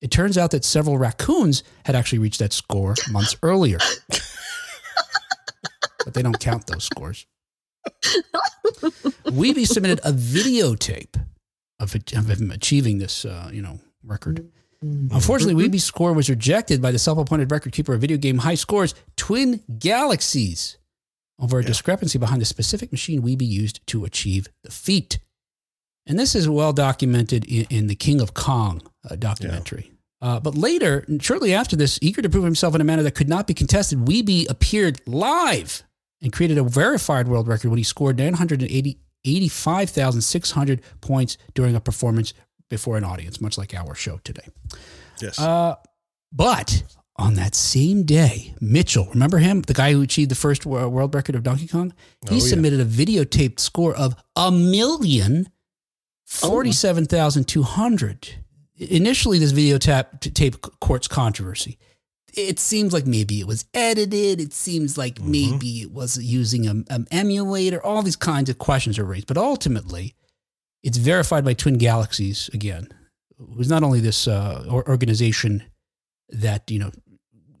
[0.00, 3.78] It turns out that several raccoons had actually reached that score months earlier.
[6.04, 7.26] but they don't count those scores.
[9.26, 11.16] Wiebe submitted a videotape
[11.84, 14.50] of, of him achieving this, uh, you know, record.
[14.82, 18.94] Unfortunately, Wiebe's score was rejected by the self-appointed record keeper of video game high scores,
[19.16, 20.76] Twin Galaxies,
[21.38, 21.68] over a Yeah.
[21.68, 25.18] discrepancy behind the specific machine Wiebe used to achieve the feat.
[26.06, 29.90] And this is well documented in, in the King of Kong uh, documentary.
[30.20, 33.28] Uh, but later, shortly after this, eager to prove himself in a manner that could
[33.28, 35.82] not be contested, Wiebe appeared live
[36.20, 42.34] and created a verified world record when he scored 980 85,600 points during a performance
[42.70, 44.46] before an audience, much like our show today.
[45.20, 45.38] Yes.
[45.38, 45.76] Uh,
[46.32, 46.82] but
[47.16, 51.34] on that same day, Mitchell, remember him, the guy who achieved the first world record
[51.36, 51.92] of Donkey Kong?
[52.28, 52.40] He Oh, yeah.
[52.48, 55.48] submitted a videotaped score of a million
[56.26, 58.28] forty-seven thousand two hundred.
[58.76, 61.78] Initially, this videotape tape courts controversy.
[62.36, 64.40] It seems like maybe it was edited.
[64.40, 65.30] It seems like Mm-hmm.
[65.30, 67.82] maybe it was using an an emulator.
[67.84, 69.26] All these kinds of questions are raised.
[69.26, 70.14] But ultimately,
[70.82, 72.88] it's verified by Twin Galaxies again.
[73.38, 75.62] It was not only this uh, organization
[76.30, 76.90] that you know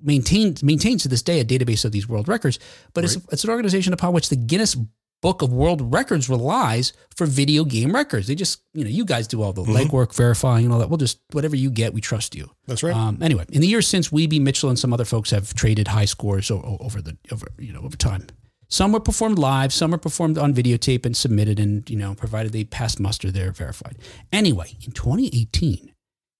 [0.02, 2.58] maintains maintains to this day a database of these world records,
[2.92, 4.76] but it's, it's an organization upon which the Guinness
[5.24, 8.26] Book of World Records relies for video game records.
[8.26, 9.74] They just you know you guys do all the Mhm.
[9.88, 10.90] legwork, verifying, and all that.
[10.90, 12.50] We'll just whatever you get, we trust you.
[12.66, 12.94] That's right.
[12.94, 16.04] Um, anyway, in the years since, Wiebe, Mitchell, and some other folks have traded high
[16.04, 18.26] scores over the over you know over time.
[18.68, 22.52] Some were performed live, some were performed on videotape and submitted, and you know provided
[22.52, 23.96] they passed muster, they're verified.
[24.30, 25.92] Anyway, in 2018,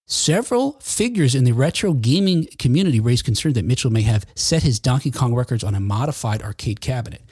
[0.06, 4.78] several figures in the retro gaming community raised concern that Mitchell may have set his
[4.78, 7.22] Donkey Kong records on a modified arcade cabinet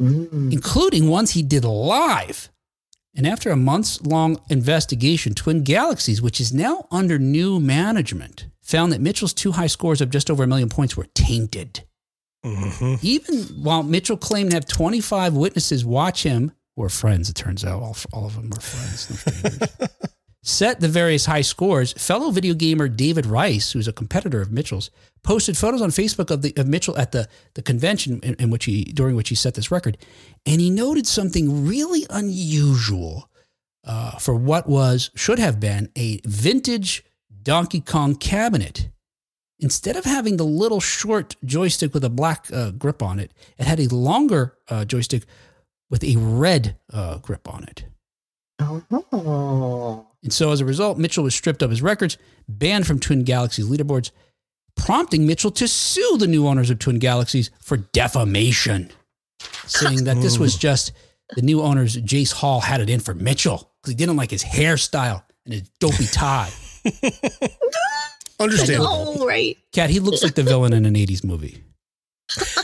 [0.00, 0.52] Mm.
[0.52, 2.50] including ones he did live.
[3.14, 8.92] And after a months long investigation, Twin Galaxies, which is now under new management, found
[8.92, 11.82] that Mitchell's two high scores of just over a million points were tainted.
[12.44, 17.36] hmm Even while Mitchell claimed to have 25 witnesses watch him, who are friends, it
[17.36, 19.70] turns out, all, all of them were friends.
[19.80, 19.86] No.
[20.46, 24.90] set the various high scores, fellow video gamer David Rice, who's a competitor of Mitchell's,
[25.24, 28.64] posted photos on Facebook of the of Mitchell at the the convention in, in which
[28.64, 29.98] he during which he set this record,
[30.46, 33.28] and he noted something really unusual
[33.84, 37.04] uh, for what was should have been a vintage
[37.42, 38.88] Donkey Kong cabinet.
[39.58, 43.66] Instead of having the little short joystick with a black uh, grip on it, it
[43.66, 45.24] had a longer uh, joystick
[45.88, 47.86] with a red uh, grip on it.
[48.60, 50.06] Oh.
[50.22, 53.66] And so as a result, Mitchell was stripped of his records, banned from Twin Galaxies
[53.66, 54.10] leaderboards,
[54.76, 58.90] prompting Mitchell to sue the new owners of Twin Galaxies for defamation,
[59.66, 60.92] saying that this was just
[61.34, 64.44] the new owners, Jace Hall, had it in for Mitchell because he didn't like his
[64.44, 66.50] hairstyle and his dopey tie.
[68.38, 69.16] Understandable.
[69.20, 69.56] Oh, right.
[69.72, 71.62] Kat, he looks like the villain in an 80s movie.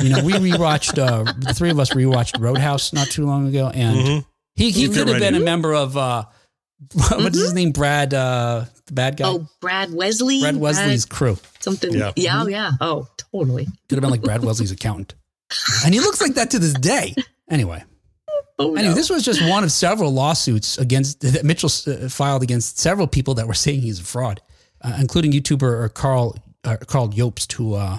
[0.00, 3.68] You know, we rewatched, uh, the three of us rewatched Roadhouse not too long ago,
[3.72, 4.26] and Mhm.
[4.54, 6.24] He, he could have been a member of, uh,
[6.92, 7.72] what's his name?
[7.72, 9.28] Brad, uh, the bad guy?
[9.28, 10.40] Oh, Brad Wesley.
[10.40, 11.38] Brad Wesley's crew.
[11.60, 11.92] something.
[11.92, 12.12] Yeah.
[12.16, 12.46] Yeah.
[12.46, 13.66] yeah, Oh, totally.
[13.88, 15.14] Could have been like Brad Wesley's accountant.
[15.84, 17.14] And he looks like that to this day.
[17.50, 17.84] Anyway,
[18.58, 18.94] Oh, anyway, no.
[18.94, 23.34] this was just one of several lawsuits against that Mitchell uh, filed against several people
[23.34, 24.40] that were saying he's a fraud,
[24.82, 27.98] uh, including YouTuber uh, Karl uh, Karl Jobst, who uh,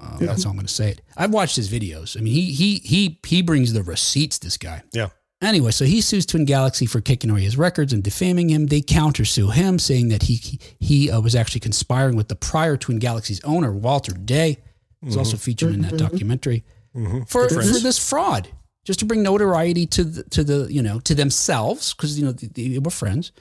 [0.00, 1.02] uh, that's how I'm going to say it.
[1.16, 2.16] I've watched his videos.
[2.16, 4.38] I mean, he he he he brings the receipts.
[4.38, 4.82] This guy.
[4.92, 5.08] Yeah.
[5.42, 8.66] Anyway, so he sues Twin Galaxy for kicking away his records and defaming him.
[8.68, 12.76] They countersue him, saying that he he, he uh, was actually conspiring with the prior
[12.76, 14.58] Twin Galaxy's owner, Walter Day,
[15.02, 17.26] who's also featured in that documentary Mhm.
[17.28, 18.48] for, for this fraud,
[18.84, 22.32] just to bring notoriety to the, to the you know to themselves because you know
[22.32, 23.32] they, they were friends,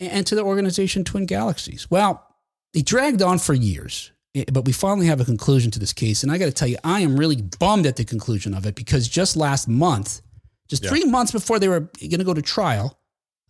[0.00, 1.90] and to the organization Twin Galaxies.
[1.90, 2.24] Well,
[2.72, 6.22] they dragged on for years, eh, but we finally have a conclusion to this case,
[6.22, 8.74] and I got to tell you, I am really bummed at the conclusion of it
[8.74, 10.22] because just last month,
[10.68, 10.90] just Yeah.
[10.90, 12.98] three months before they were going to go to trial,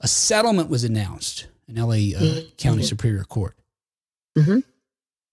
[0.01, 3.57] a settlement was announced in LA uh, County Superior Court.
[4.39, 4.63] Mhm.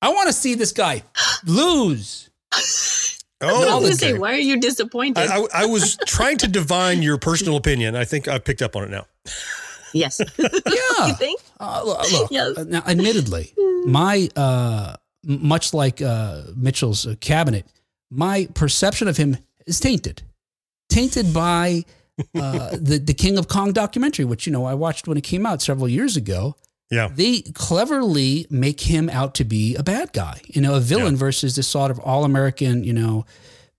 [0.02, 1.04] I want to see this guy
[1.46, 2.30] lose.
[2.54, 2.58] I
[3.52, 5.18] was Oh, gonna say, why are you disappointed?
[5.30, 7.94] I, I, I was trying to divine your personal opinion.
[7.96, 9.06] I think I picked up on it now.
[9.94, 10.22] yes.
[10.40, 11.08] Yeah.
[11.08, 11.42] you think?
[11.60, 12.58] Uh, look, look, Yes.
[12.58, 13.54] uh, now, admittedly,
[13.86, 17.66] my uh, much like uh, Mitchell's uh, cabinet,
[18.10, 19.36] my perception of him
[19.68, 20.22] is tainted,
[20.94, 21.84] tainted by
[22.36, 25.46] uh, the the King of Kong documentary, which you know I watched when it came
[25.50, 26.56] out several years ago.
[26.92, 27.10] Yeah.
[27.16, 31.56] They cleverly make him out to be a bad guy, you know, a villain versus
[31.56, 33.26] this sort of all American, you know,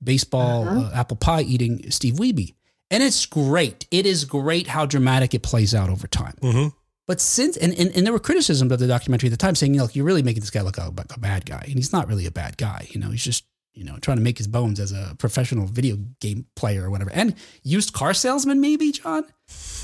[0.02, 0.80] baseball Uh-huh.
[0.92, 2.54] uh, apple pie eating Steve Wiebe.
[2.90, 3.86] And it's great.
[3.90, 6.34] It is great how dramatic it plays out over time.
[6.42, 6.68] hmm
[7.06, 9.74] But since and, and, and there were criticisms of the documentary at the time saying,
[9.74, 11.92] you know, you're really making this guy look like a, a bad guy, and he's
[11.92, 12.88] not really a bad guy.
[12.90, 15.96] You know, he's just you know trying to make his bones as a professional video
[16.20, 19.24] game player or whatever, and used car salesman maybe, Jon,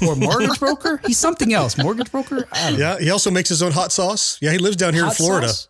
[0.07, 1.01] or mortgage broker.
[1.07, 1.77] He's something else.
[1.77, 2.47] Mortgage broker.
[2.53, 2.87] I don't know.
[2.95, 2.99] Yeah.
[2.99, 4.39] He also makes his own hot sauce.
[4.41, 4.53] Yeah.
[4.53, 5.69] He lives down here Hot in Florida sauce?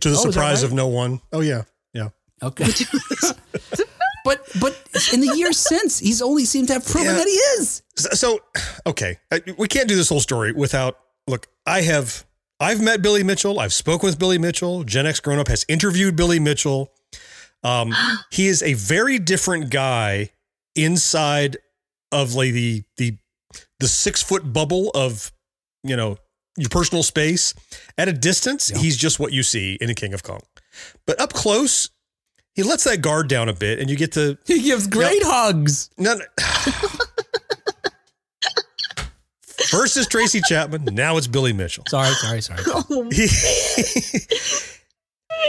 [0.00, 0.70] to the Oh, surprise right?
[0.70, 1.20] of no one.
[1.32, 1.62] Oh, yeah.
[1.92, 2.08] Yeah.
[2.42, 2.64] Okay.
[4.24, 4.76] but but
[5.12, 7.14] in the years since, he's only seemed to have proven Yeah.
[7.18, 7.82] that he is.
[7.96, 8.40] So, so,
[8.86, 10.98] okay, uh, we can't do this whole story without.
[11.26, 12.24] Look, I have
[12.58, 13.60] I've met Billy Mitchell.
[13.60, 14.84] I've spoken with Billy Mitchell.
[14.84, 16.90] Gen X Grown Up has interviewed Billy Mitchell.
[17.62, 17.94] Um,
[18.30, 20.30] he is a very different guy
[20.76, 21.56] inside
[22.12, 23.16] of like the the
[23.80, 25.32] the six foot bubble of
[25.82, 26.16] you know
[26.56, 27.54] your personal space.
[27.98, 28.78] At a distance, Yeah.
[28.78, 30.40] he's just what you see in a King of Kong,
[31.06, 31.90] but up close,
[32.54, 35.90] he lets that guard down a bit, and you get to He gives great hugs.
[35.98, 36.24] no, no.
[39.68, 40.86] First is Tracy Chapman.
[40.94, 41.84] Now it's Billy Mitchell.
[41.88, 42.60] Sorry, sorry, sorry.
[42.66, 43.28] Oh, He-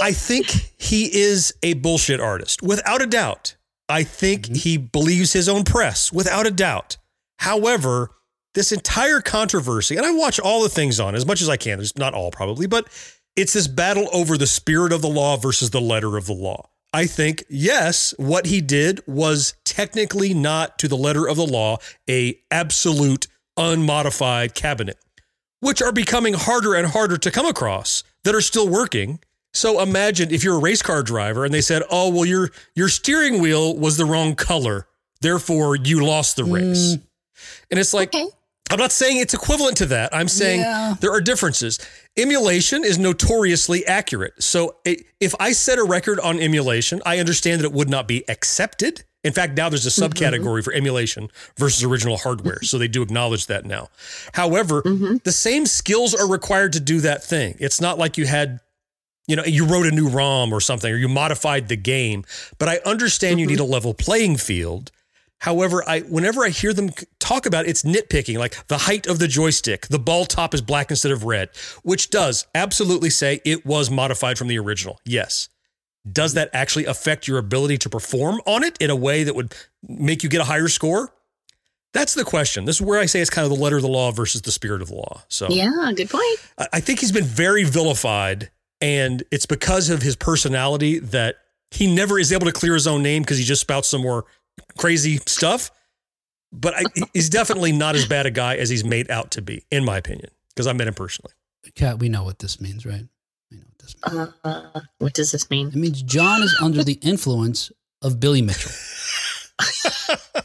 [0.01, 3.55] I think he is a bullshit artist, without a doubt.
[3.89, 4.55] I think mm-hmm.
[4.55, 6.97] he believes his own press, without a doubt.
[7.39, 8.11] However,
[8.53, 11.77] this entire controversy, and I watch all the things on as much as I can.
[11.77, 12.87] There's not all probably, but
[13.35, 16.69] it's this battle over the spirit of the law versus the letter of the law.
[16.93, 21.77] I think, yes, what he did was technically not to the letter of the law
[22.09, 24.97] a absolute unmodified cabinet,
[25.61, 29.19] which are becoming harder and harder to come across that are still working.
[29.53, 32.89] So imagine if you're a race car driver and they said, "Oh, well your your
[32.89, 34.87] steering wheel was the wrong color,
[35.21, 37.01] therefore you lost the race." Mm.
[37.71, 38.27] And it's like okay.
[38.71, 40.15] I'm not saying it's equivalent to that.
[40.15, 40.95] I'm saying Yeah.
[41.01, 41.77] there are differences.
[42.15, 44.41] Emulation is notoriously accurate.
[44.41, 48.23] So if I set a record on emulation, I understand that it would not be
[48.29, 49.03] accepted.
[49.23, 50.11] In fact, now there's a mm-hmm.
[50.11, 52.55] subcategory for emulation versus original hardware.
[52.55, 52.65] Mm-hmm.
[52.65, 53.89] So they do acknowledge that now.
[54.33, 55.17] However, mm-hmm.
[55.23, 57.57] the same skills are required to do that thing.
[57.59, 58.61] It's not like you had,
[59.27, 62.23] you know, you wrote a new ROM or something or you modified the game.
[62.57, 63.53] But I understand you mm-hmm.
[63.53, 64.91] need a level playing field.
[65.39, 69.27] However, I whenever I hear them talk about it's nitpicking, like the height of the
[69.27, 71.49] joystick, the ball top is black instead of red,
[71.81, 74.99] which does absolutely say it was modified from the original.
[75.03, 75.49] Yes.
[76.09, 79.53] Does that actually affect your ability to perform on it in a way that would
[79.87, 81.13] make you get a higher score?
[81.93, 82.65] That's the question.
[82.65, 84.51] This is where I say it's kind of the letter of the law versus the
[84.51, 85.23] spirit of the law.
[85.27, 86.39] So Yeah, good point.
[86.71, 88.49] I think he's been very vilified,
[88.81, 91.35] and it's because of his personality that
[91.69, 94.25] he never is able to clear his own name because he just spouts some more
[94.77, 95.71] crazy stuff.
[96.51, 99.63] But I, he's definitely not as bad a guy as he's made out to be,
[99.71, 101.33] in my opinion, because I met him personally.
[101.75, 103.05] Kat, we know what this means, right?
[103.49, 104.33] We know what this means.
[104.43, 105.67] Uh, what does this mean?
[105.67, 107.71] It means Jon is under the influence
[108.01, 108.71] of Billy Mitchell.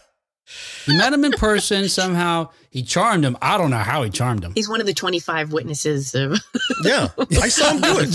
[0.86, 2.50] you met him in person somehow.
[2.76, 3.38] He charmed him.
[3.40, 4.52] I don't know how he charmed him.
[4.54, 6.38] He's one of the 25 witnesses of
[6.84, 7.08] Yeah,
[7.40, 8.10] I saw him do it.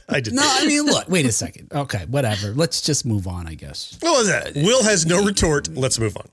[0.08, 0.32] I did.
[0.32, 1.70] No, I mean, look, wait a second.
[1.70, 2.54] Okay, whatever.
[2.54, 3.98] Let's just move on, I guess.
[4.00, 4.54] What was that?
[4.54, 5.68] Will has no retort.
[5.68, 6.24] Let's move on.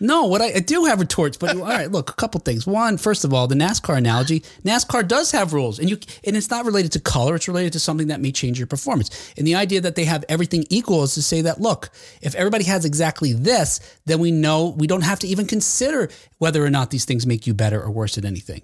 [0.00, 2.66] No, what I, I do have retorts, but all right, look, a couple things.
[2.66, 4.40] One, first of all, the NASCAR analogy.
[4.64, 7.34] NASCAR does have rules, and you and it's not related to color.
[7.34, 9.32] It's related to something that may change your performance.
[9.36, 11.90] And the idea that they have everything equal is to say that look,
[12.22, 16.64] if everybody has exactly this, then we know we don't have to even consider whether
[16.64, 18.62] or not these things make you better or worse at anything.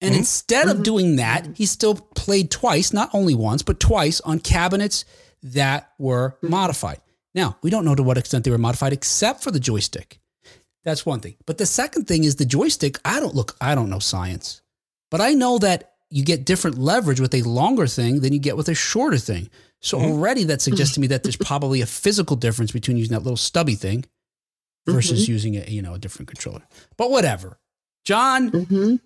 [0.00, 0.18] And mm-hmm.
[0.18, 0.82] instead of mm-hmm.
[0.82, 5.04] doing that, he still played twice, not only once, but twice on cabinets
[5.44, 6.50] that were mm-hmm.
[6.50, 7.00] modified.
[7.34, 10.18] Now, we don't know to what extent they were modified except for the joystick.
[10.84, 11.36] That's one thing.
[11.46, 12.98] But the second thing is the joystick.
[13.04, 14.62] I don't look, I don't know science,
[15.10, 18.56] but I know that you get different leverage with a longer thing than you get
[18.56, 19.48] with a shorter thing.
[19.80, 23.22] So already that suggests to me that there's probably a physical difference between using that
[23.22, 24.04] little stubby thing
[24.86, 26.62] versus using a, you know, a different controller.
[26.96, 27.58] But whatever.
[28.04, 28.96] Jon, hmm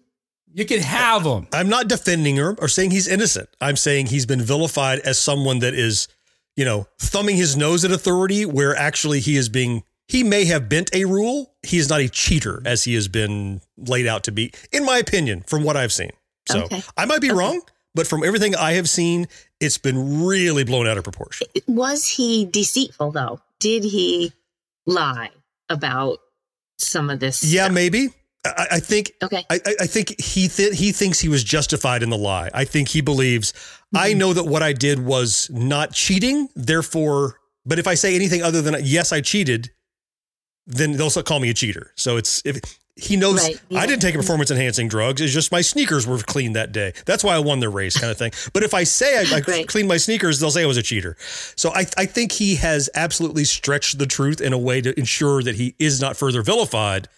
[0.56, 1.46] you can have him.
[1.52, 3.50] I'm not defending her or saying he's innocent.
[3.60, 6.08] I'm saying he's been vilified as someone that is,
[6.56, 10.68] you know, thumbing his nose at authority where actually he is being, he may have
[10.68, 11.52] bent a rule.
[11.62, 14.98] He is not a cheater as he has been laid out to be, in my
[14.98, 16.10] opinion, from what I've seen.
[16.48, 16.82] So Okay.
[16.96, 17.60] I might be wrong,
[17.94, 19.26] but from everything I have seen,
[19.60, 21.48] it's been really blown out of proportion.
[21.66, 23.40] Was he deceitful though?
[23.58, 24.32] Did he
[24.86, 25.30] lie
[25.68, 26.18] about
[26.78, 27.42] some of this?
[27.42, 27.74] Yeah, stuff?
[27.74, 28.10] maybe.
[28.44, 29.44] I, I think Okay.
[29.50, 32.48] I, I- think he th- he thinks he was justified in the lie.
[32.54, 33.52] I think he believes
[33.94, 34.18] I mm-hmm.
[34.18, 36.48] know that what I did was not cheating.
[36.54, 39.72] Therefore, but if I say anything other than yes, I cheated,
[40.66, 41.92] then they'll call me a cheater.
[41.96, 42.60] So it's if
[42.98, 43.80] he knows Right, yeah.
[43.80, 45.20] I didn't take performance enhancing drugs.
[45.20, 46.94] It's just my sneakers were clean that day.
[47.04, 48.32] That's why I won the race, kind of thing.
[48.54, 49.68] But if I say I, I Right.
[49.68, 51.16] cleaned my sneakers, they'll say I was a cheater.
[51.56, 55.42] So I I think he has absolutely stretched the truth in a way to ensure
[55.42, 57.08] that he is not further vilified.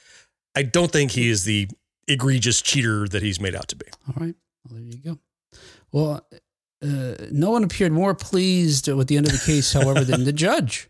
[0.57, 1.69] I don't think he is the
[2.09, 3.87] egregious cheater that he's made out to be.
[4.09, 4.35] All right.
[4.69, 5.19] Well, there you go.
[5.93, 6.27] Well,
[6.83, 10.33] uh, no one appeared more pleased with the end of the case, however, than the
[10.33, 10.89] judge,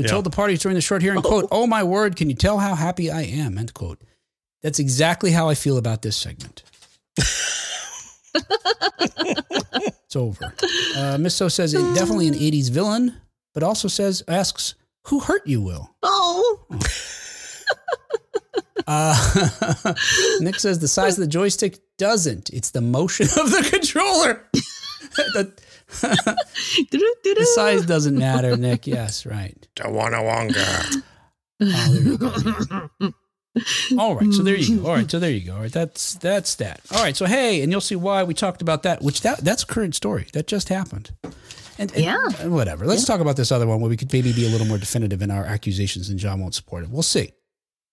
[0.00, 0.12] who Yeah.
[0.12, 2.74] told the parties during the short hearing, quote, Oh my word, can you tell how
[2.74, 3.58] happy I am?
[3.58, 4.00] End quote.
[4.62, 6.62] That's exactly how I feel about this segment.
[7.16, 7.96] it's
[10.16, 10.54] over.
[10.96, 13.16] Uh, Miss So says it, definitely an 80s villain,
[13.54, 14.74] but also says, asks,
[15.06, 15.94] who hurt you, Will?
[16.02, 16.66] Oh,
[18.86, 19.94] Uh,
[20.40, 22.50] Nick says the size of the joystick doesn't.
[22.50, 24.44] It's the motion of the controller.
[25.34, 25.52] the.
[26.00, 28.86] the size doesn't matter, Nick.
[28.86, 29.66] Yes, right.
[29.76, 31.02] Tawanawanga.
[31.62, 32.76] Oh, there
[33.96, 33.98] you.
[33.98, 34.86] All right, so there you go.
[34.86, 35.54] All right, so there you go.
[35.56, 36.80] All right, that's that's that.
[36.92, 39.02] All right, so hey, and you'll see why we talked about that.
[39.02, 41.10] Which that that's a current story that just happened.
[41.78, 42.24] And, and- Yeah.
[42.38, 42.86] and whatever.
[42.86, 45.20] Let's talk about this other one where we could maybe be a little more definitive
[45.22, 46.90] in our accusations, and Jon won't support it.
[46.90, 47.32] We'll see.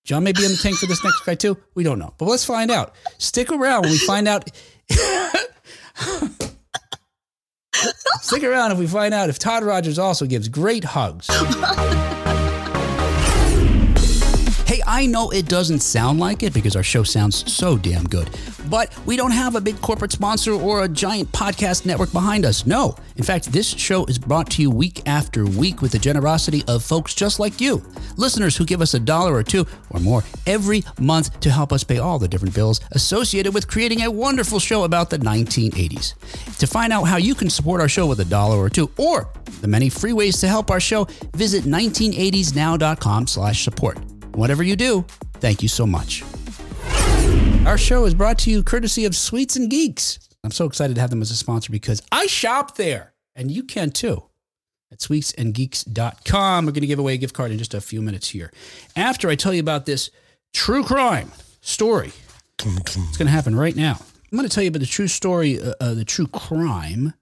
[0.06, 1.58] Jon may be in the tank for this next guy too.
[1.74, 2.94] We don't know, but let's find out.
[3.18, 4.50] Stick around when we find out.
[8.22, 11.28] Stick around if we find out if Todd Rogers also gives great hugs.
[14.98, 18.32] I know it doesn't sound like it because our show sounds so damn good,
[18.68, 22.66] but we don't have a big corporate sponsor or a giant podcast network behind us.
[22.66, 22.96] No.
[23.16, 26.84] In fact, this show is brought to you week after week with the generosity of
[26.84, 27.86] folks just like you,
[28.16, 31.84] listeners who give us a dollar or two or more every month to help us
[31.84, 36.58] pay all the different bills associated with creating a wonderful show about the 1980s.
[36.58, 39.30] To find out how you can support our show with a dollar or two or
[39.62, 41.04] the many free ways to help our show,
[41.36, 44.00] visit 1980snow.com slash support.
[44.38, 45.04] Whatever you do,
[45.40, 46.24] thank you so much.
[47.66, 50.20] Our show is brought to you courtesy of Sweets and Geeks.
[50.44, 53.64] I'm so excited to have them as a sponsor because I shop there and you
[53.64, 54.22] can too
[54.92, 56.66] at sweetsandgeeks.com.
[56.68, 58.54] We're going to give away a gift card in just a few minutes here.
[58.96, 60.12] After I tell you about this
[60.54, 61.32] true crime
[61.62, 62.12] story,
[62.60, 63.98] it's going to happen right now.
[64.32, 67.16] I'm going to tell you about the true story, uh, uh, the true crime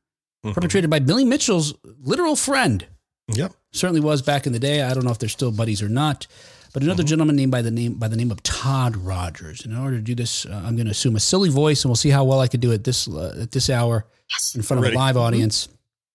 [0.43, 2.86] perpetrated by Billy Mitchell's literal friend,
[3.30, 3.53] Yep.
[3.72, 4.84] Certainly was back in the day.
[4.84, 6.28] I don't know if they're still buddies or not.
[6.76, 9.63] But another gentleman named by the name by the name of Todd Rogers.
[9.63, 11.89] And in order to do this, uh, I'm going to assume a silly voice, and
[11.89, 14.55] we'll see how well I could do it this uh, at this hour Yes.
[14.55, 14.95] in front of Ready.
[14.97, 15.69] a live audience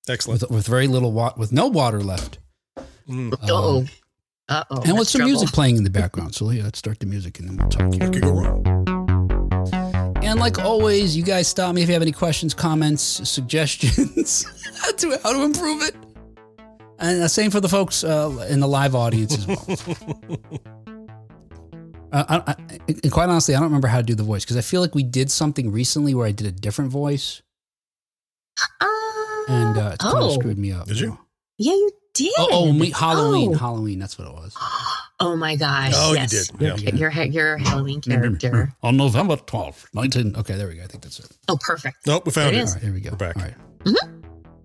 [0.07, 0.43] Excellent.
[0.43, 2.41] with, with very little wa- with no water left,
[3.09, 3.35] Mm.
[3.49, 3.87] oh.
[4.51, 4.83] Uh oh.
[4.85, 6.35] and with some music playing in the background.
[6.35, 7.89] So yeah, let's start the music, and then we'll talk.
[7.99, 8.67] What could go wrong?
[10.23, 14.45] And like always, you guys stop me if you have any questions, comments, suggestions
[14.99, 15.95] to how to improve it.
[17.01, 19.67] And the same for the folks uh, in the live audience as well.
[22.13, 24.57] uh, I, I, and quite honestly, I don't remember how to do the voice because
[24.57, 27.43] I feel like we did something recently where I did a different voice,
[28.81, 28.87] Uh,
[29.49, 30.35] and uh, it's kind of oh.
[30.35, 30.87] screwed me up.
[30.87, 31.19] Did you?
[31.57, 32.33] Yeah, you did.
[32.39, 33.59] Oh, oh me, Halloween, Oh.
[33.59, 33.99] Halloween.
[33.99, 34.57] That's what it was.
[35.23, 35.93] Oh my gosh.
[35.95, 36.51] Oh, you did.
[36.59, 36.77] Yeah.
[36.77, 38.73] Your, your, your Halloween character.
[38.83, 40.35] On November 12th, 19.
[40.37, 40.83] Okay, there we go.
[40.85, 41.31] I think that's it.
[41.47, 41.99] Oh, perfect.
[42.07, 42.61] Nope, we found There it.
[42.61, 42.71] it is.
[42.71, 43.11] All right, here we go.
[43.11, 43.37] We're back.
[43.37, 43.55] All right.
[43.85, 44.20] Mhm.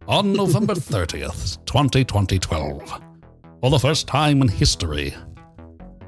[0.08, 3.02] On November 30th, 2012,
[3.62, 5.16] for the first time in history.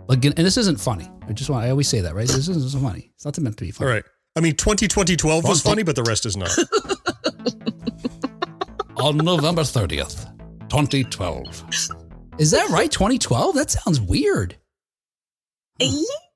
[0.10, 1.10] Again, and this isn't funny.
[1.28, 2.28] I just want, I always say that, right?
[2.28, 3.10] This isn't funny.
[3.16, 3.90] It's not meant to be funny.
[3.92, 4.04] right.
[4.36, 6.56] I mean, 20, 2012 was funny, but the rest is not.
[8.98, 10.26] On November 30th,
[10.70, 11.64] 2012.
[12.38, 12.92] Is that right?
[12.92, 13.56] 2012?
[13.56, 14.58] That sounds weird.
[15.80, 15.90] Yeah.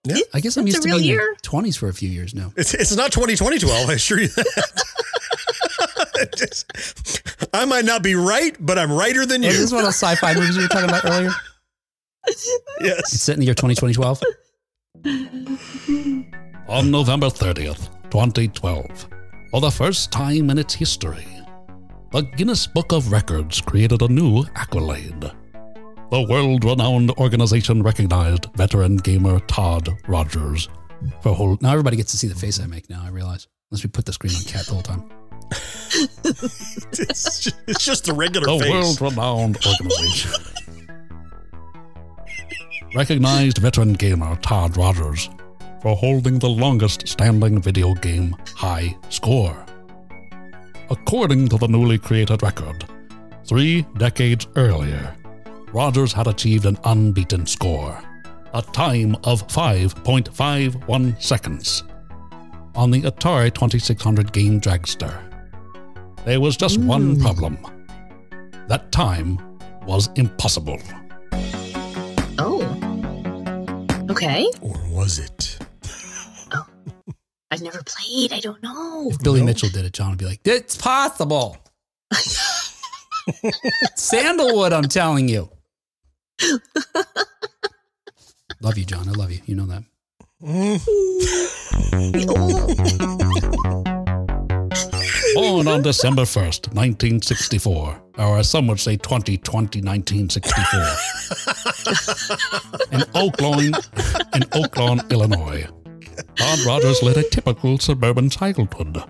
[0.03, 0.15] Yeah.
[0.33, 1.21] I guess I'm used to being year.
[1.21, 2.51] in 20s for a few years now.
[2.57, 4.83] It's it's not 20, 2012, I assure you that.
[6.21, 9.61] It just- I might not be right, but I'm righter than Is you.
[9.61, 11.31] this one of those sci-fi movies we were talking about earlier?
[12.81, 12.99] Yes.
[13.13, 14.21] It's set in the year 2012.
[16.67, 19.07] On November 30th, 2012,
[19.51, 21.25] for the first time in its history,
[22.11, 25.21] the Guinness Book of Records created a new accolade.
[26.11, 30.69] The world renowned organization recognized veteran gamer Todd Rogers
[31.21, 31.61] for hold.
[31.61, 33.47] Now everybody gets to see the face I make now, I realize.
[33.71, 35.09] Unless we put the screen on Kat the whole time.
[36.23, 38.71] It's just, it's just the regular The face.
[38.71, 40.31] world renowned organization
[42.95, 45.29] recognized veteran gamer Todd Rogers
[45.81, 49.65] for holding the longest standing video game high score.
[50.89, 52.85] According to the newly created record,
[53.45, 55.15] three decades earlier,
[55.71, 57.97] Rogers had achieved an unbeaten score,
[58.53, 61.83] a time of 5.51 seconds,
[62.75, 65.30] on the Atari 2600 game Dragster.
[66.25, 67.21] There was just one hmm.
[67.21, 67.57] problem.
[68.67, 69.39] That time
[69.87, 70.79] was impossible.
[72.37, 72.61] Oh.
[74.09, 74.47] Okay.
[74.61, 75.57] Or was it?
[76.53, 76.65] Oh.
[77.49, 78.33] I've never played.
[78.33, 79.09] I don't know.
[79.09, 79.47] If Billy No.
[79.47, 81.57] Mitchell did it, Jon would be like, "It's possible."
[83.95, 85.49] Sandalwood, I'm telling you.
[88.61, 89.09] love you, Jon.
[89.09, 89.39] I love you.
[89.45, 89.83] You know that.
[95.33, 100.79] Born on December 1st, 1964, or as some would say 2020, 1964,
[102.91, 103.73] in Oaklawn,
[104.35, 105.65] in Oaklawn, Illinois.
[106.35, 109.03] Todd Rogers led a typical suburban childhood,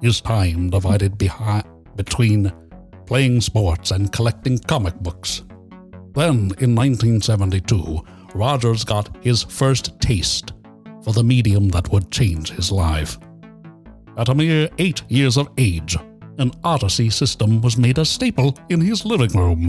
[0.00, 1.18] his time divided
[1.96, 2.52] between
[3.06, 5.42] playing sports and collecting comic books.
[6.14, 8.04] Then, in 1972,
[8.34, 10.52] Rogers got his first taste
[11.02, 13.18] for the medium that would change his life.
[14.16, 15.96] At a mere eight years of age,
[16.38, 19.68] an Odyssey system was made a staple in his living room.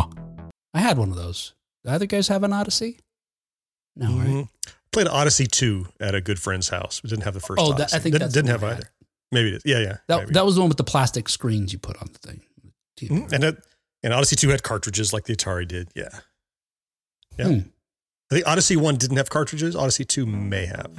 [0.74, 1.54] I had one of those.
[1.84, 3.00] Do either guys have an Odyssey?
[3.96, 4.28] No, right?
[4.28, 4.50] Mhm.
[4.92, 7.02] Played Odyssey 2 at a good friend's house.
[7.04, 7.78] We didn't have the first Oh, Odyssey.
[7.78, 8.90] that- I think didn't, that's didn't the have one I either.
[9.32, 9.62] Maybe it is.
[9.66, 9.98] Yeah, yeah.
[10.08, 10.34] That, maybe.
[10.34, 12.42] that was the one with the plastic screens you put on the thing.
[13.02, 13.32] Mhm.
[13.32, 13.58] And it,
[14.04, 15.90] and Odyssey 2 had cartridges like the Atari did.
[15.96, 16.10] Yeah.
[17.38, 17.46] Yeah.
[17.48, 17.60] Hmm.
[18.32, 19.76] I think Odyssey 1 didn't have cartridges.
[19.76, 20.90] Odyssey 2 may have.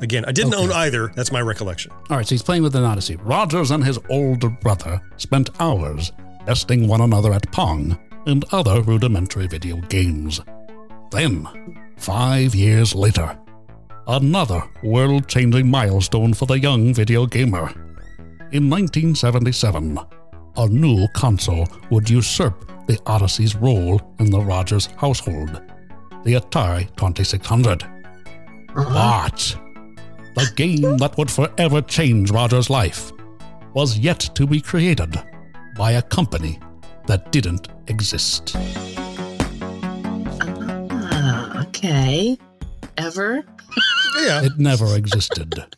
[0.00, 0.64] Again, I didn't Okay.
[0.64, 1.12] own either.
[1.14, 1.92] That's my recollection.
[2.10, 3.14] All right, so he's playing with an Odyssey.
[3.22, 6.10] Rogers and his older brother spent hours
[6.44, 10.40] testing one another at Pong and other rudimentary video games.
[11.12, 11.46] Then,
[11.98, 13.38] five years later,
[14.08, 17.72] another world changing milestone for the young video gamer.
[18.50, 20.00] In 1977,
[20.56, 25.62] a new console would usurp the Odyssey's role in the Rogers household
[26.24, 27.82] the Atari 2600.
[28.74, 29.28] Uh-huh.
[29.34, 29.56] But
[30.34, 33.12] the game that would forever change Roger's life
[33.74, 35.20] was yet to be created
[35.76, 36.58] by a company
[37.06, 38.56] that didn't exist.
[40.90, 42.38] Ah, okay.
[42.96, 43.44] Ever?
[44.20, 44.42] Yeah.
[44.44, 45.76] It never existed.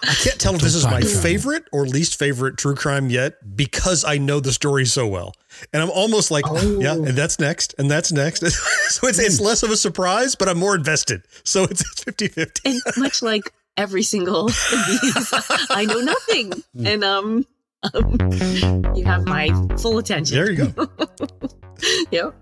[0.00, 4.04] I can't tell if this is my favorite or least favorite true crime yet because
[4.04, 5.34] I know the story so well.
[5.72, 6.80] And I'm almost like, Oh.
[6.80, 8.40] yeah, and that's next, and that's next.
[8.90, 11.22] so it's, it's less of a surprise, but I'm more invested.
[11.44, 12.60] So it's 50 50.
[12.68, 14.52] And much like every single of
[15.02, 15.32] these,
[15.70, 16.52] I know nothing.
[16.76, 16.86] Hmm.
[16.86, 17.46] And um,
[17.94, 18.16] um,
[18.94, 20.36] you have my full attention.
[20.36, 20.88] There you go.
[22.10, 22.34] Yep.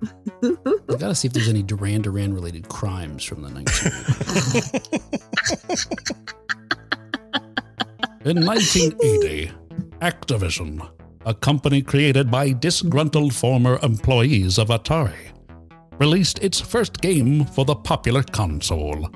[0.42, 5.06] I gotta see if there's any Duran Duran related crimes from the 1980s.
[8.24, 9.52] In 1980,
[10.00, 10.88] Activision,
[11.26, 15.32] a company created by disgruntled former employees of Atari,
[15.98, 19.10] released its first game for the popular console,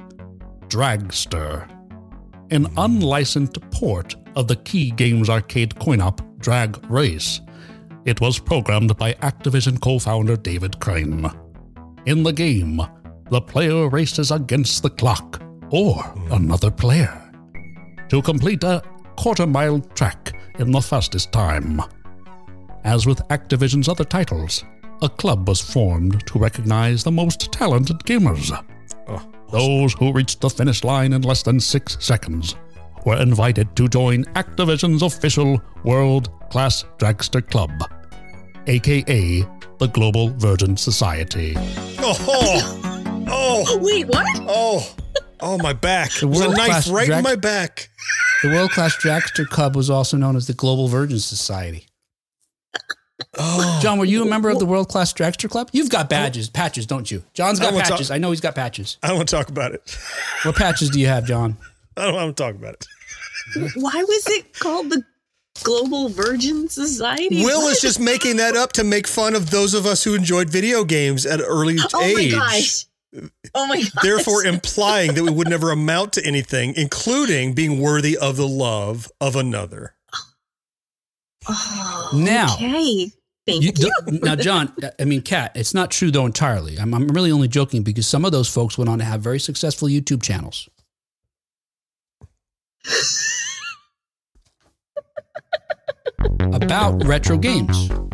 [0.67, 1.71] Dragster,
[2.51, 7.41] an unlicensed port of the Kee Games arcade coin-op Drag Race.
[8.05, 11.31] It was programmed by Activision co-founder David Crane.
[12.07, 12.83] In the game,
[13.31, 15.41] the player races against the clock
[15.71, 16.03] or
[16.33, 17.31] another player
[18.09, 18.83] to complete a
[19.17, 21.81] quarter mile track in the fastest time.
[22.85, 24.65] As with Activision's other titles,
[25.03, 28.51] a club was formed to recognize the most talented gamers.
[29.09, 32.57] Oh, Those who reached the finish line in less than six seconds
[33.05, 37.71] were invited to join Activision's official World Class Dragster Club,
[38.67, 39.45] aka
[39.79, 41.55] the Global Virgin Society.
[41.99, 44.27] oh, oh, Wait, what?
[44.49, 44.95] oh,
[45.41, 46.11] oh, my back.
[46.13, 47.89] The There's a world-class knife right drag- in my back.
[48.43, 51.87] The World Class Dragster Club was also known as the Global Virgin Society.
[53.39, 55.69] Oh, Jon, were you a member of the World Class Dragster Club?
[55.73, 57.23] You've got badges, patches, don't you?
[57.35, 58.11] Jon's got don't wanna patches.
[58.11, 58.99] I know he's got patches.
[59.03, 59.99] I don't want to talk about it.
[60.43, 61.57] What patches do you have, Jon?
[61.97, 62.87] I don't want to talk about it.
[63.75, 65.03] Why was it called the
[65.65, 67.43] Global Virgin Society?
[67.45, 67.73] Will What?
[67.73, 70.85] is just making that up to make fun of those of us who enjoyed video
[70.85, 72.33] games at an early Oh age.
[72.33, 72.87] Oh my gosh.
[73.55, 73.91] Oh my gosh.
[74.03, 79.11] Therefore, implying that we would never amount to anything, including being worthy of the love
[79.21, 79.95] of another.
[81.49, 83.13] Oh, Now- Okay.
[83.47, 84.19] Thank You- you.
[84.23, 86.79] now, Jon, I mean, Kat, it's not true though entirely.
[86.79, 89.41] I'm, I'm really only joking because some of those folks went on to have very
[89.41, 90.69] successful YouTube channels.
[96.53, 97.91] About retro games.
[97.91, 98.09] oh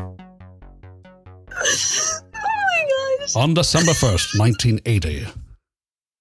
[1.52, 3.36] my gosh.
[3.36, 5.26] On December 1st, 1980.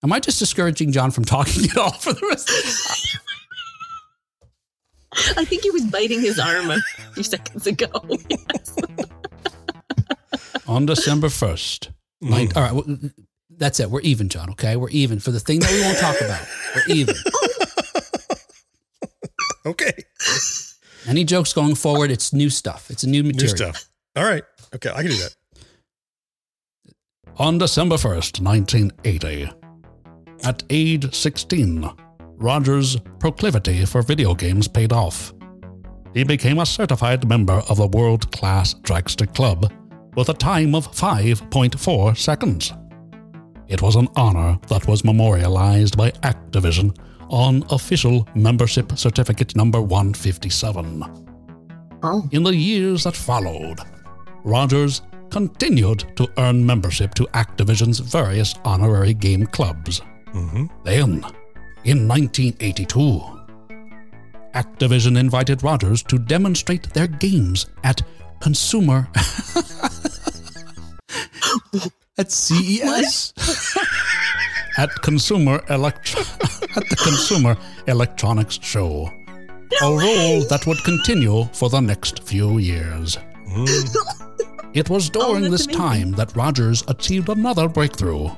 [0.03, 2.49] Am I just discouraging Jon from talking at all for the rest?
[5.37, 6.77] I think he was biting his arm a
[7.13, 7.87] few seconds ago.
[8.29, 8.75] Yes.
[10.67, 11.91] On December 1st.
[12.21, 12.57] nine- mm.
[12.57, 12.97] all right, well,
[13.51, 13.89] that's it.
[13.91, 14.75] We're even, Jon, okay?
[14.75, 16.45] We're even for the thing that we won't talk about.
[16.75, 17.15] We're even.
[19.65, 19.93] Okay.
[21.07, 22.91] Any jokes going forward, it's new stuff.
[22.91, 23.51] It's a new material.
[23.51, 23.89] New stuff.
[24.15, 24.43] All right.
[24.75, 24.89] Okay.
[24.91, 25.35] I can do that.
[27.37, 29.49] On December 1st, 1980,
[30.43, 31.89] at age 16,
[32.37, 35.33] Rogers' proclivity for video games paid off.
[36.13, 39.71] He became a certified member of the World Class Dragster Club
[40.15, 42.73] with a time of 5.4 seconds.
[43.67, 46.95] It was an honor that was memorialized by Activision
[47.29, 51.03] on official membership certificate number 157.
[52.03, 52.29] Oh.
[52.31, 53.79] In the years that followed,
[54.43, 60.01] Rogers continued to earn membership to Activision's various honorary game clubs.
[60.33, 60.65] Mm-hmm.
[60.83, 61.25] Then,
[61.85, 63.21] in 1982,
[64.55, 68.01] Activision invited Rogers to demonstrate their games at
[68.39, 69.07] Consumer.
[72.17, 73.33] at CES?
[74.77, 76.15] at Consumer Elect-
[76.75, 77.55] at the Consumer
[77.87, 79.11] Electronics Show.
[79.81, 83.17] A role that would continue for the next few years.
[84.73, 85.81] It was oh, during that's this amazing.
[85.81, 88.29] time that Rogers achieved another breakthrough.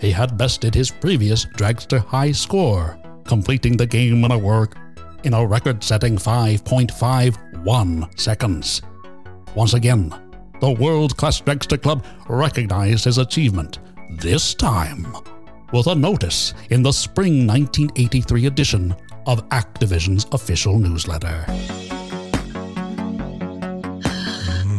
[0.00, 4.76] He had bested his previous Dragster high score, completing the game in a work
[5.24, 8.82] in a record-setting 5.51 seconds.
[9.54, 10.14] Once again,
[10.60, 13.78] the World Class Dragster Club recognized his achievement,
[14.18, 15.06] this time
[15.72, 18.94] with a notice in the spring 1983 edition
[19.26, 21.44] of Activision's official newsletter.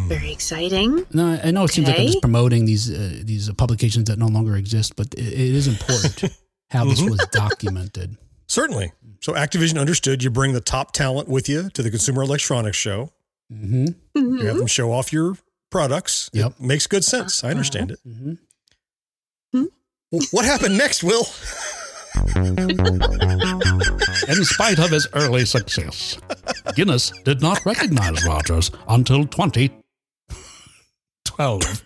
[0.08, 1.06] Very exciting.
[1.14, 4.28] No, I know it seems like I'm just promoting these uh, these publications that no
[4.28, 6.24] longer exist, but it, it is important
[6.70, 8.18] how this was documented.
[8.48, 8.94] Certainly.
[9.22, 13.12] So Activision understood you bring the top talent with you to the Consumer Electronics Show.
[13.52, 15.38] hmm You have them show off your
[15.70, 16.30] products.
[16.34, 16.52] Yep.
[16.60, 17.44] It makes good sense.
[17.44, 18.00] I understand it.
[18.06, 18.34] hmm
[20.12, 21.26] Well, what happened next, Will?
[24.28, 26.18] In spite of his early success,
[26.76, 29.26] Guinness did not recognize Rogers until
[31.38, 31.84] 2012.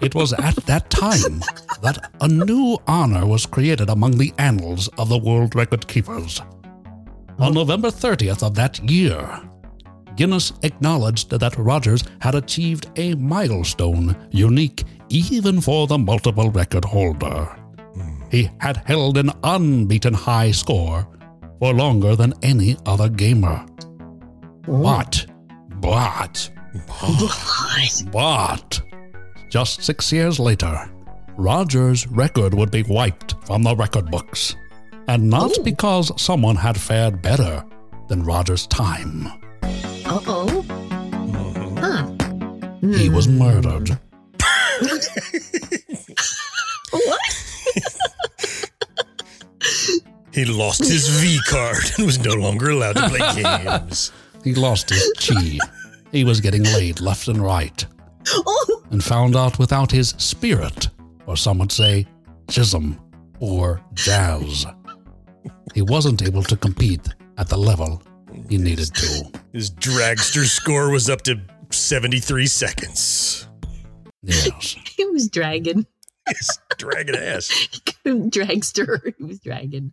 [0.00, 1.40] it was at that time
[1.82, 6.40] that a new honor was created among the annals of the world record keepers.
[7.38, 9.42] On November 30th of that year,
[10.16, 17.54] Guinness acknowledged that Rogers had achieved a milestone unique even for the multiple record holder.
[18.30, 21.06] He had held an unbeaten high score
[21.58, 23.66] for longer than any other gamer.
[24.66, 24.82] Oh.
[24.82, 25.26] But,
[25.84, 26.48] But,
[26.96, 28.10] What?
[28.10, 28.80] but,
[29.50, 30.90] just six years later,
[31.36, 34.56] Rogers' record would be wiped from the record books.
[35.08, 35.62] And not Ooh.
[35.62, 37.62] because someone had fared better
[38.08, 39.26] than Rogers' time.
[40.06, 40.64] Uh oh.
[41.78, 42.06] Huh.
[42.80, 43.90] He was murdered.
[46.90, 47.20] What?
[50.32, 54.10] He lost his V card and was no longer allowed to play games.
[54.44, 55.58] He lost his chi.
[56.12, 57.84] He was getting laid left and right.
[58.28, 60.88] Oh, and found out without his spirit,
[61.26, 62.06] or some would say
[62.46, 62.98] chism
[63.40, 64.66] or jazz.
[65.74, 68.02] He wasn't able to compete at the level
[68.48, 69.32] he needed to.
[69.52, 71.40] His dragster score was up to
[71.70, 73.48] 73 seconds.
[74.22, 74.76] Yes.
[74.96, 75.86] he was dragging.
[76.28, 77.48] His dragon ass.
[78.06, 79.14] Dragster.
[79.18, 79.92] He was dragging.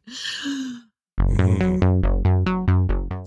[1.19, 2.40] Mm.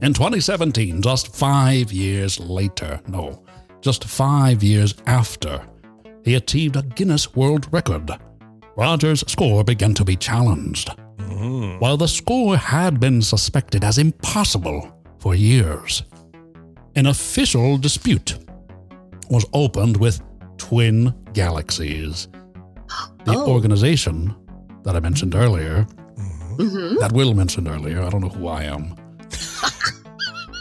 [0.04, 3.42] In 2017, just five years later, no,
[3.80, 5.66] just five years after,
[6.22, 8.10] he achieved a Guinness World Record.
[8.76, 10.90] Rogers' score began to be challenged.
[11.78, 16.02] While the score had been suspected as impossible for years,
[16.96, 18.36] an official dispute
[19.30, 20.20] was opened with
[20.58, 22.28] Twin Galaxies,
[23.24, 23.46] the Oh.
[23.50, 24.34] organization
[24.82, 25.86] that I mentioned earlier,
[26.58, 28.02] hmm that Will mentioned earlier.
[28.02, 28.96] I don't know who I am.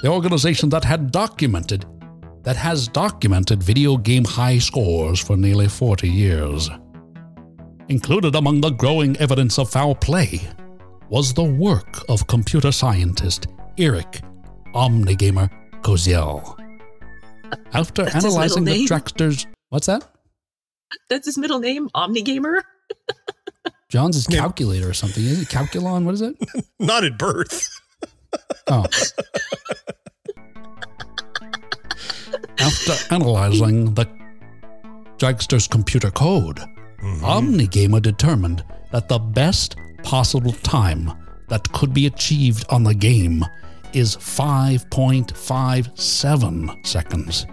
[0.03, 1.85] The organization that had documented,
[2.43, 6.69] that has documented video game high scores for nearly 40 years.
[7.87, 10.41] Included among the growing evidence of foul play
[11.09, 13.47] was the work of computer scientist
[13.77, 14.21] Eric
[14.73, 15.49] Omnigamer
[15.81, 16.59] Koziel.
[17.71, 18.87] After That's analyzing the middle?
[18.87, 20.05] Tracksters, what's that?
[21.09, 22.61] That's his middle name, Omnigamer.
[23.89, 25.23] Jon's his calculator or something.
[25.23, 26.03] Is it calculon?
[26.03, 26.35] What is it?
[26.79, 27.69] Not at birth.
[28.67, 28.85] Oh.
[32.59, 34.05] After analyzing the
[35.17, 37.25] Dragster's computer code, mm-hmm.
[37.25, 41.11] OmniGamer determined that the best possible time
[41.49, 43.45] that could be achieved on the game
[43.93, 47.47] is 5.57 seconds.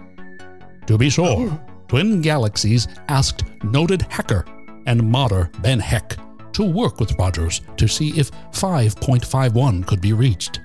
[0.87, 1.61] To be sure, oh.
[1.87, 4.45] Twin Galaxies asked noted hacker
[4.87, 6.17] and modder Ben Heck
[6.53, 10.59] to work with Rogers to see if 5.51 could be reached.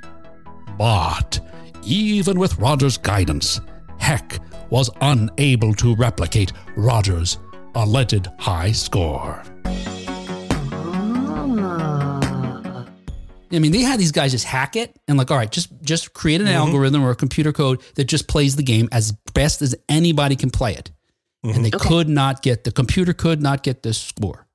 [0.79, 1.41] But
[1.85, 3.61] even with Rogers' guidance,
[3.99, 4.39] Heck
[4.70, 7.39] was unable to replicate Rogers'
[7.74, 9.43] alleged high score.
[13.53, 16.12] I mean, they had these guys just hack it and like, all right, just just
[16.12, 16.57] create an mm-hmm.
[16.57, 20.51] algorithm or a computer code that just plays the game as best as anybody can
[20.51, 20.91] play it.
[21.45, 21.89] And they Okay.
[21.89, 24.46] could not get the computer could not get this score.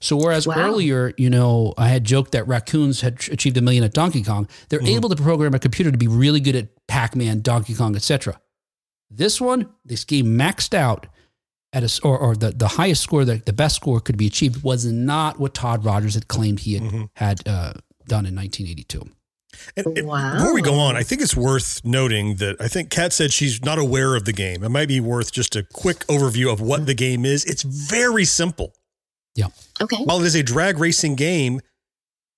[0.00, 0.54] So whereas Wow.
[0.56, 4.48] earlier, you know, I had joked that raccoons had achieved a million at Donkey Kong,
[4.68, 4.96] they're mm-hmm.
[4.96, 8.40] able to program a computer to be really good at Pac-Man, Donkey Kong, etc.
[9.10, 11.06] This one, this game maxed out
[11.72, 14.26] at a s or, or the, the highest score, the, the best score could be
[14.26, 17.04] achieved was not what Todd Rogers had claimed he had, mm-hmm.
[17.14, 17.72] had uh,
[18.06, 19.08] done in 1982.
[19.76, 20.34] And, and Wow.
[20.34, 23.62] Before we go on, I think it's worth noting that I think Kat said she's
[23.64, 24.64] not aware of the game.
[24.64, 26.86] It might be worth just a quick overview of what mm.
[26.86, 27.44] the game is.
[27.44, 28.74] It's very simple.
[29.80, 29.96] Okay.
[30.04, 31.60] While it is a drag racing game,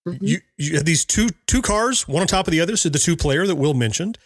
[0.07, 0.19] Mhm.
[0.21, 2.99] you you have these two two cars, one on top of the other, so the
[2.99, 4.19] two player that Will mentioned,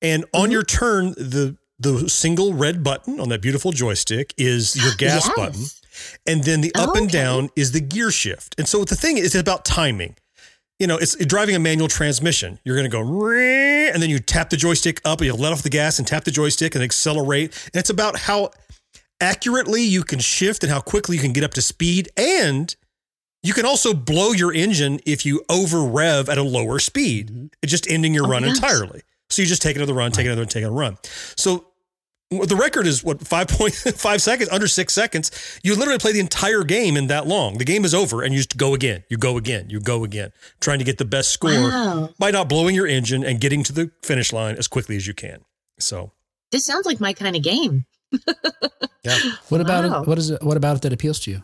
[0.00, 0.52] and on Mhm.
[0.52, 5.30] your turn, the the single red button on that beautiful joystick is your gas Yes.
[5.36, 5.64] button,
[6.26, 7.12] and then the up Oh, and okay.
[7.18, 8.54] down is the gear shift.
[8.58, 10.16] And so the thing is, it's about timing.
[10.78, 12.58] You know, it's driving a manual transmission.
[12.64, 13.02] You're going to go,
[13.92, 16.24] and then you tap the joystick up, and you let off the gas and tap
[16.24, 17.52] the joystick and accelerate.
[17.72, 18.50] And it's about how
[19.22, 22.10] accurately you can shift and how quickly you can get up to speed.
[22.16, 22.74] And
[23.42, 27.50] you can also blow your engine if you over rev at a lower speed, Mhm.
[27.62, 28.56] It's just ending your Oh, run yes.
[28.56, 29.02] entirely.
[29.30, 30.98] So you just take another run, take another, take another run.
[31.36, 31.66] So
[32.30, 35.30] the record is what 5.5 seconds, under six seconds.
[35.62, 37.58] You literally play the entire game in that long.
[37.58, 39.04] The game is over and you just go again.
[39.10, 39.68] You go again.
[39.70, 42.10] You go again, trying to get the best score Wow.
[42.18, 45.14] by not blowing your engine and getting to the finish line as quickly as you
[45.14, 45.40] can.
[45.78, 46.12] So
[46.52, 47.86] This sounds like my kind of game.
[49.04, 49.18] Yeah.
[49.48, 50.02] What about Wow.
[50.02, 50.08] it?
[50.08, 50.42] What is it?
[50.42, 51.42] What about it that appeals to you?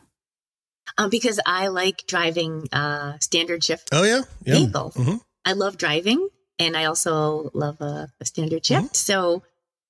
[0.96, 4.22] Um, because I like driving uh, standard shift Oh yeah.
[4.44, 4.54] Yeah.
[4.54, 4.94] vehicles.
[4.94, 5.20] Mhm.
[5.44, 8.84] I love driving, and I also love a, a standard shift.
[8.86, 8.94] Mm-hmm.
[8.94, 9.42] So,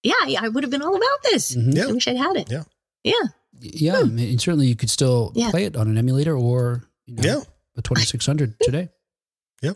[0.03, 1.55] yeah, I would have been all about this.
[1.57, 1.75] Mhm.
[1.77, 1.87] Yeah.
[1.89, 2.51] I wish I'd had it.
[2.51, 2.65] Yeah.
[3.05, 3.13] Yeah.
[3.61, 5.51] Yeah, I mean, certainly you could still Yeah.
[5.51, 7.43] play it on an emulator or you know, Yeah.
[7.77, 8.89] a 2600 today.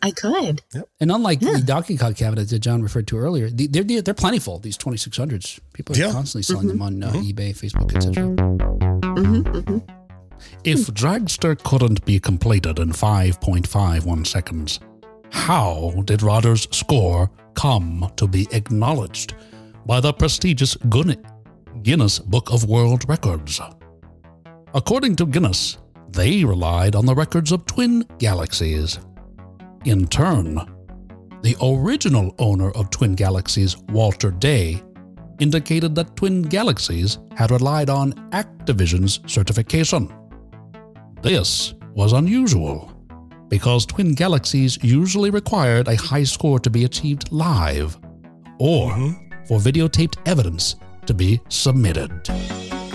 [0.02, 0.62] I could.
[1.00, 1.54] And unlike Yeah.
[1.54, 4.58] the Donkey Kong cabinet that Jon referred to earlier, the- they're they're, they're plentiful.
[4.60, 6.12] These 2600s, people are Yeah.
[6.12, 7.32] constantly selling them on uh, Mhm.
[7.32, 8.28] eBay, Facebook, etc.
[9.16, 9.78] hmm hmm
[10.64, 14.78] If Dragster couldn't be completed in 5.51 seconds,
[15.30, 19.34] how did Rogers' score come to be acknowledged?
[19.84, 21.16] by the prestigious Gun-
[21.82, 23.60] Guinness Book of World Records.
[24.74, 25.78] According to Guinness,
[26.12, 29.00] they relied on the records of twin galaxies.
[29.84, 30.54] In turn,
[31.42, 34.80] the original owner of Twin Galaxies, Walter Day,
[35.40, 40.08] indicated that Twin Galaxies had relied on Activision's certification.
[41.20, 42.92] This was unusual
[43.48, 47.98] because Twin Galaxies usually required a high score to be achieved live
[48.60, 48.92] or
[49.48, 50.76] for videotaped evidence
[51.06, 52.12] to be submitted.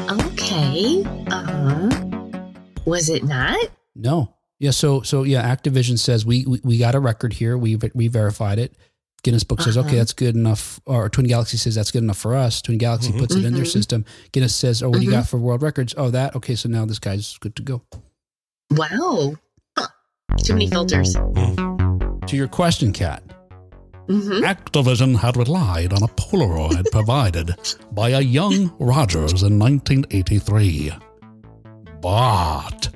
[0.09, 1.03] Okay.
[1.29, 2.41] Uh, huh.
[2.85, 3.69] was it not?
[3.93, 4.36] No.
[4.59, 7.57] Yeah, so so yeah, Activision says we we, we got a record here.
[7.57, 8.75] We we verified it.
[9.23, 9.87] Guinness Book says, Uh-huh.
[9.87, 10.79] okay, that's good enough.
[10.85, 12.61] Or Twin Galaxy says that's good enough for us.
[12.61, 13.71] Twin Galaxy puts it in their Mhm.
[13.73, 14.05] system.
[14.31, 15.93] Guinness says, oh, what do you got for world records?
[15.97, 16.35] Oh, that.
[16.35, 17.81] Okay, so now this guy's good to go.
[18.71, 19.35] Wow.
[19.77, 19.87] Huh.
[20.43, 21.13] Too many filters.
[21.15, 23.23] To your question, Kat,
[24.07, 27.55] hmm Activision had relied on a Polaroid provided
[27.91, 30.91] by a young Rogers in 1983.
[32.01, 32.89] But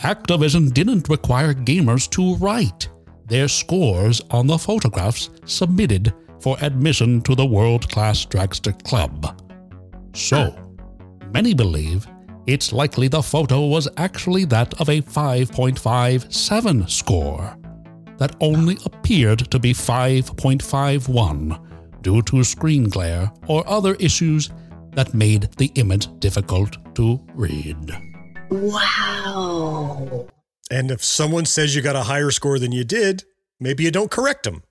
[0.00, 2.88] Activision didn't require gamers to write
[3.26, 9.42] their scores on the photographs submitted for admission to the world class dragster club.
[10.14, 10.56] So,
[11.32, 12.06] many believe
[12.46, 17.56] it's likely the photo was actually that of a 5.57 score
[18.18, 24.50] that only appeared to be 5.51 due to screen glare or other issues
[24.92, 28.15] that made the image difficult to read.
[28.50, 30.28] Wow.
[30.70, 33.24] And if someone says you got a higher score than you did,
[33.60, 34.62] maybe you don't correct them.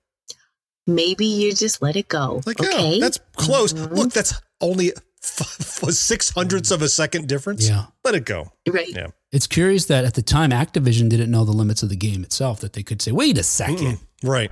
[0.86, 2.42] Maybe you just let it go.
[2.46, 2.94] Like, okay.
[2.94, 3.72] yeah, that's close.
[3.72, 3.90] Mhm.
[3.92, 7.68] Look, that's only f- f- six hundredths of a second difference.
[7.68, 7.86] Yeah.
[8.04, 8.52] Let it go.
[8.68, 8.88] right.
[8.88, 9.08] Yeah.
[9.32, 12.60] It's curious that at the time Activision didn't know the limits of the game itself,
[12.60, 13.98] that they could say, wait a 2nd Mm-mm.
[14.22, 14.50] Right.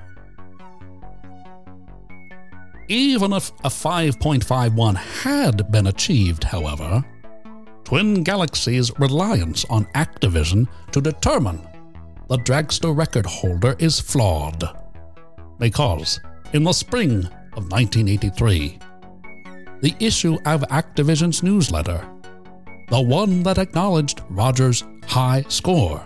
[2.89, 7.03] Even if a 5.51 had been achieved, however,
[7.85, 11.61] Twin Galaxies' reliance on Activision to determine
[12.29, 14.65] the dragster record holder is flawed.
[15.59, 16.21] Because
[16.55, 18.79] in the spring of 1983,
[19.83, 22.07] the issue of Activision's newsletter,
[22.89, 25.99] the one that acknowledged Rogers' high score,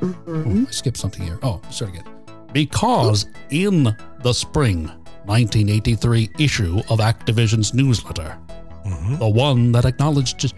[0.00, 1.38] hmm Oh, I skipped something here.
[1.42, 2.04] Oh, start again.
[2.52, 4.86] Because in the spring
[5.24, 8.36] 1983 issue of Activision's newsletter,
[8.86, 9.18] Mhm.
[9.18, 10.52] the one that acknowledged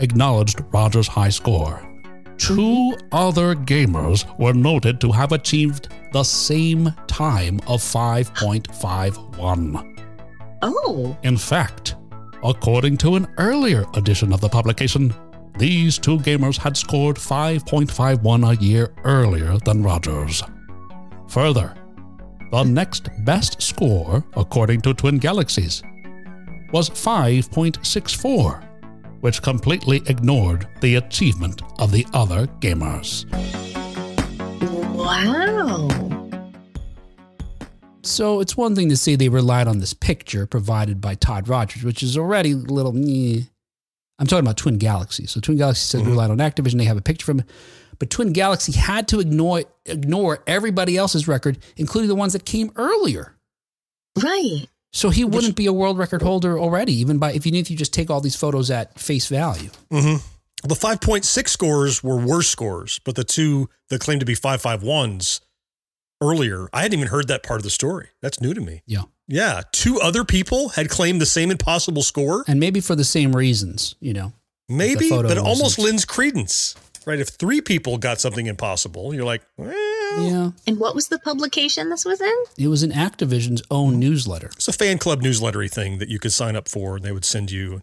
[0.00, 1.82] acknowledged Rogers' high score,
[2.38, 9.92] two other gamers were noted to have achieved the same time of 5.51.
[10.62, 11.16] Oh.
[11.22, 11.96] In fact,
[12.42, 15.14] according to an earlier edition of the publication,
[15.58, 20.42] these two gamers had scored 5.51 a year earlier than Rogers.
[21.28, 21.74] Further,
[22.50, 25.82] the next best score, according to Twin Galaxies,
[26.72, 28.65] was 5.64,
[29.20, 33.24] which completely ignored the achievement of the other gamers.
[34.94, 35.88] Wow.
[38.02, 41.82] So it's one thing to say they relied on this picture provided by Todd Rogers,
[41.82, 42.92] which is already a little.
[42.92, 43.42] meh.
[44.18, 45.26] I'm talking about Twin Galaxy.
[45.26, 46.12] So Twin Galaxy said they mm-hmm.
[46.12, 46.78] relied on Activision.
[46.78, 47.46] They have a picture from it,
[47.98, 52.70] but Twin Galaxy had to ignore ignore everybody else's record, including the ones that came
[52.76, 53.36] earlier.
[54.22, 54.66] Right.
[54.92, 57.76] So he wouldn't be a world record holder already, even by if you need to
[57.76, 59.70] just take all these photos at face value.
[59.90, 60.16] hmm
[60.62, 65.40] The 5.6 scores were worse scores, but the two that claimed to be 551s
[66.22, 68.08] earlier, I hadn't even heard that part of the story.
[68.22, 68.82] That's new to me.
[68.86, 69.02] Yeah.
[69.28, 69.62] Yeah.
[69.72, 72.44] Two other people had claimed the same impossible score.
[72.46, 74.32] And maybe for the same reasons, you know.
[74.68, 76.74] Maybe, but it almost lends credence,
[77.04, 77.20] right?
[77.20, 79.68] If three people got something impossible, you're like, well,
[80.24, 80.50] Yeah.
[80.66, 82.34] And what was the publication this was in?
[82.58, 84.48] It was in Activision's own newsletter.
[84.48, 87.24] it's a fan club newslettery thing that you could sign up for and they would
[87.24, 87.82] send you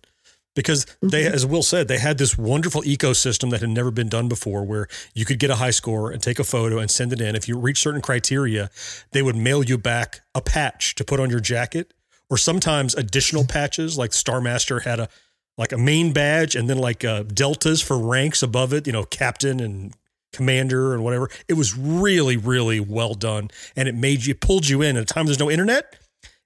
[0.55, 4.27] because they as will said they had this wonderful ecosystem that had never been done
[4.27, 7.19] before where you could get a high score and take a photo and send it
[7.21, 8.69] in if you reach certain criteria
[9.11, 11.93] they would mail you back a patch to put on your jacket
[12.29, 15.09] or sometimes additional patches like star master had a
[15.57, 19.03] like a main badge and then like uh, deltas for ranks above it you know
[19.05, 19.93] captain and
[20.33, 24.81] commander and whatever it was really really well done and it made you pulled you
[24.81, 25.95] in at a time there's no internet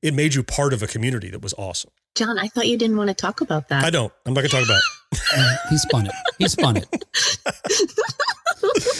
[0.03, 1.89] it made you part of a community that was awesome.
[2.13, 3.83] Jon, I thought you didn't want to talk about that.
[3.83, 4.13] I don't.
[4.27, 4.77] I'm not going to talk about
[5.11, 5.19] it.
[5.35, 6.11] Uh, he spun it.
[6.37, 6.87] He spun it.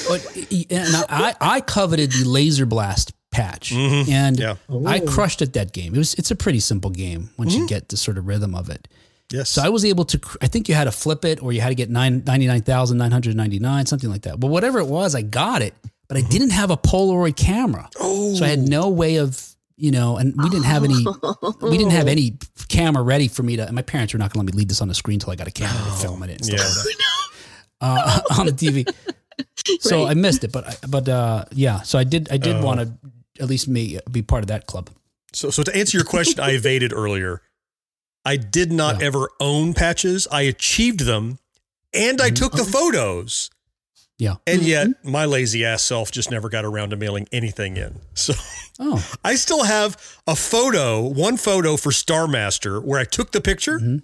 [0.08, 0.26] but
[0.72, 4.10] and I, I coveted the laser blast patch, Mhm.
[4.10, 4.56] and Yeah.
[4.88, 5.94] I crushed at that game.
[5.94, 8.70] It was it's a pretty simple game once you get the sort of rhythm of
[8.70, 8.88] it.
[9.32, 9.50] Yes.
[9.50, 10.20] So I was able to.
[10.42, 12.62] I think you had to flip it, or you had to get nine ninety nine
[12.62, 14.40] thousand nine hundred ninety nine, something like that.
[14.40, 15.74] But whatever it was, I got it.
[16.08, 19.92] But I didn't have a Polaroid camera, oh, so I had no way of you
[19.92, 21.06] know, and we didn't have any
[21.62, 22.38] we didn't have any
[22.70, 23.64] camera ready for me to.
[23.66, 25.32] And my parents were not going to let me leave this on the screen until
[25.32, 26.84] I got a camera to film it and stuff Yeah.
[26.86, 28.90] like that uh, on the TV.
[29.82, 30.12] So Right.
[30.12, 31.82] I missed it, but I- but uh, yeah.
[31.82, 32.64] So I did I did Oh.
[32.64, 32.94] want to
[33.44, 34.90] at least me be part of that club.
[35.34, 37.42] So, so to answer your question, I evaded earlier.
[38.28, 39.08] I did not Yeah.
[39.08, 40.28] ever own patches.
[40.32, 41.40] I achieved them,
[41.94, 42.36] and I Mhm.
[42.36, 43.50] took the photos.
[44.20, 44.36] Yeah.
[44.48, 48.00] And yet, my lazy ass self just never got around to mailing anything in.
[48.16, 48.34] So
[48.80, 49.98] Oh, I still have
[50.28, 54.04] a photo, one photo for Star Master, where I took the picture, Mhm.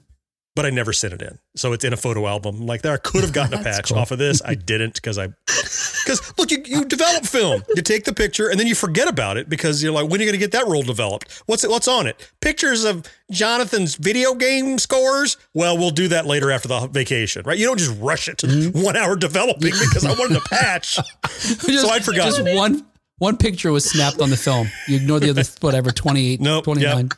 [0.55, 1.39] But I never sent it in.
[1.55, 2.65] So it's in a photo album.
[2.65, 3.97] Like there, I could have gotten a patch cool.
[3.99, 4.41] off of this.
[4.45, 8.59] I didn't because I, because look, you, you develop film, you take the picture, and
[8.59, 10.67] then you forget about it because you're like, when are you going to get that
[10.67, 11.41] roll developed?
[11.47, 11.69] What's it?
[11.71, 12.31] What's on it?
[12.41, 15.37] Pictures of Jonathan's video game scores.
[15.53, 17.57] Well, we'll do that later after the vacation, right?
[17.57, 18.81] You don't just rush it to Mm-hmm.
[18.83, 20.95] one hour developing because I wanted a patch.
[21.41, 22.45] Just- I'd forgotten.
[22.45, 22.85] Just one
[23.19, 24.67] one picture was snapped on the film.
[24.87, 27.09] You ignore the other whatever 28, Nope, 29.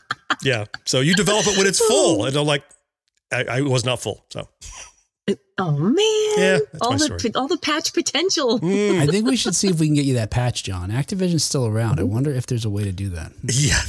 [0.43, 0.65] Yeah.
[0.85, 2.25] So you develop it when it's full.
[2.25, 2.63] And I'm like,
[3.31, 4.25] I, I was not full.
[4.29, 4.47] So
[5.57, 5.95] Oh man!
[6.37, 7.33] Yeah, all the story.
[7.33, 8.59] all the patch potential.
[8.59, 10.91] mm, I think we should see if we can get you that patch, Jon.
[10.91, 11.99] Activision's still around.
[11.99, 13.31] I wonder if there's a way to do that.
[13.43, 13.79] yeah,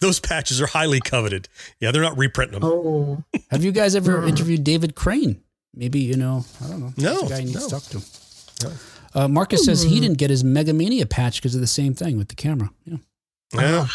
[0.00, 1.48] those patches are highly coveted.
[1.78, 2.68] Yeah, they're not reprinting them.
[2.68, 5.40] Oh, Have you guys ever interviewed David Crane?
[5.74, 6.44] Maybe you know.
[6.64, 6.92] I don't know.
[6.96, 7.60] No, guy you need no.
[7.60, 8.72] to talk to.
[9.14, 12.28] Uh, Marcus says he didn't get his Megamania patch because of the same thing with
[12.28, 12.70] the camera.
[12.84, 12.96] Yeah.
[13.54, 13.86] Yeah.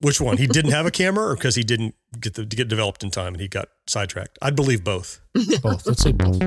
[0.00, 0.36] Which one?
[0.36, 3.34] He didn't have a camera, or because he didn't get the get developed in time
[3.34, 4.38] and he got sidetracked?
[4.40, 5.20] I'd believe both.
[5.62, 5.86] Both.
[5.86, 6.40] Let's say both.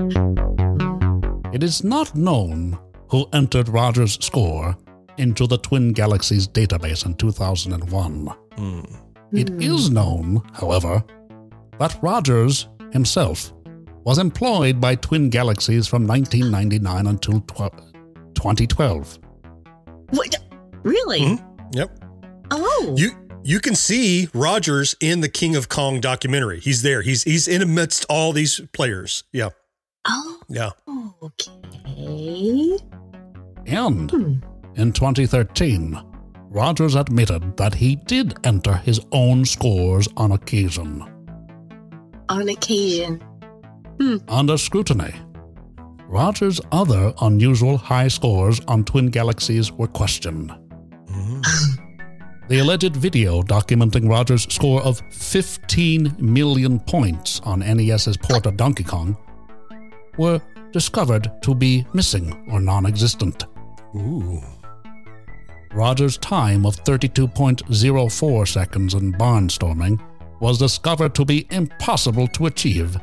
[1.53, 2.79] It is not known
[3.09, 4.77] who entered Roger's score
[5.17, 8.27] into the Twin Galaxies database in 2001.
[8.55, 8.81] Hmm.
[9.33, 11.03] It is known, however,
[11.77, 13.51] that Rogers himself
[14.05, 17.71] was employed by Twin Galaxies from 1999 until tw-
[18.35, 19.19] 2012.
[20.11, 20.35] what?
[20.83, 21.19] Really?
[21.21, 21.75] Mhm.
[21.75, 21.99] Yep.
[22.53, 23.11] Oh, You
[23.43, 26.59] you can see Rogers in the King of Kong documentary.
[26.59, 27.01] He's there.
[27.01, 29.23] He's he's in amidst all these players.
[29.31, 29.49] Yeah.
[30.07, 30.71] oh, Yeah.
[31.23, 32.77] okay.
[33.67, 34.33] And Hmm.
[34.75, 35.99] in 2013,
[36.49, 41.03] Rogers admitted that he did enter his own scores on occasion.
[42.29, 43.21] On occasion.
[44.27, 45.13] Under scrutiny,
[46.07, 50.51] Rogers' other unusual high scores on Twin Galaxies were questioned.
[52.51, 58.83] The alleged video documenting Rogers' score of 15 million points on NES's port of Donkey
[58.83, 59.15] Kong
[60.17, 60.41] were
[60.73, 63.45] discovered to be missing or non existent.
[63.95, 64.41] Ooh.
[65.73, 70.01] Rogers' time of 32.04 seconds in barnstorming
[70.41, 72.97] was discovered to be impossible to achieve,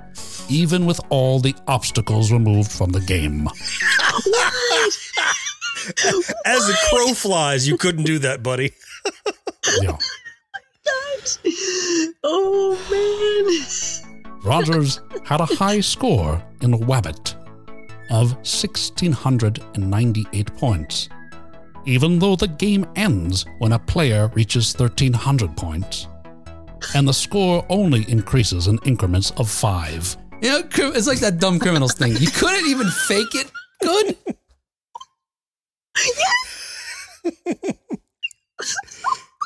[0.51, 3.49] even with all the obstacles removed from the game.
[4.27, 5.48] What?
[6.45, 8.72] As a crow flies, you couldn't do that, buddy.
[9.82, 9.99] Yeah.
[12.24, 13.47] oh man.
[14.43, 17.34] Rogers had a high score in Wabbit
[18.11, 21.09] of 1,698 points,
[21.84, 26.07] even though the game ends when a player reaches 1,300 points,
[26.95, 30.16] and the score only increases in increments of five.
[30.41, 30.62] You know,
[30.95, 32.16] it's like that dumb criminals thing.
[32.16, 33.51] You couldn't even fake it
[33.82, 34.16] good.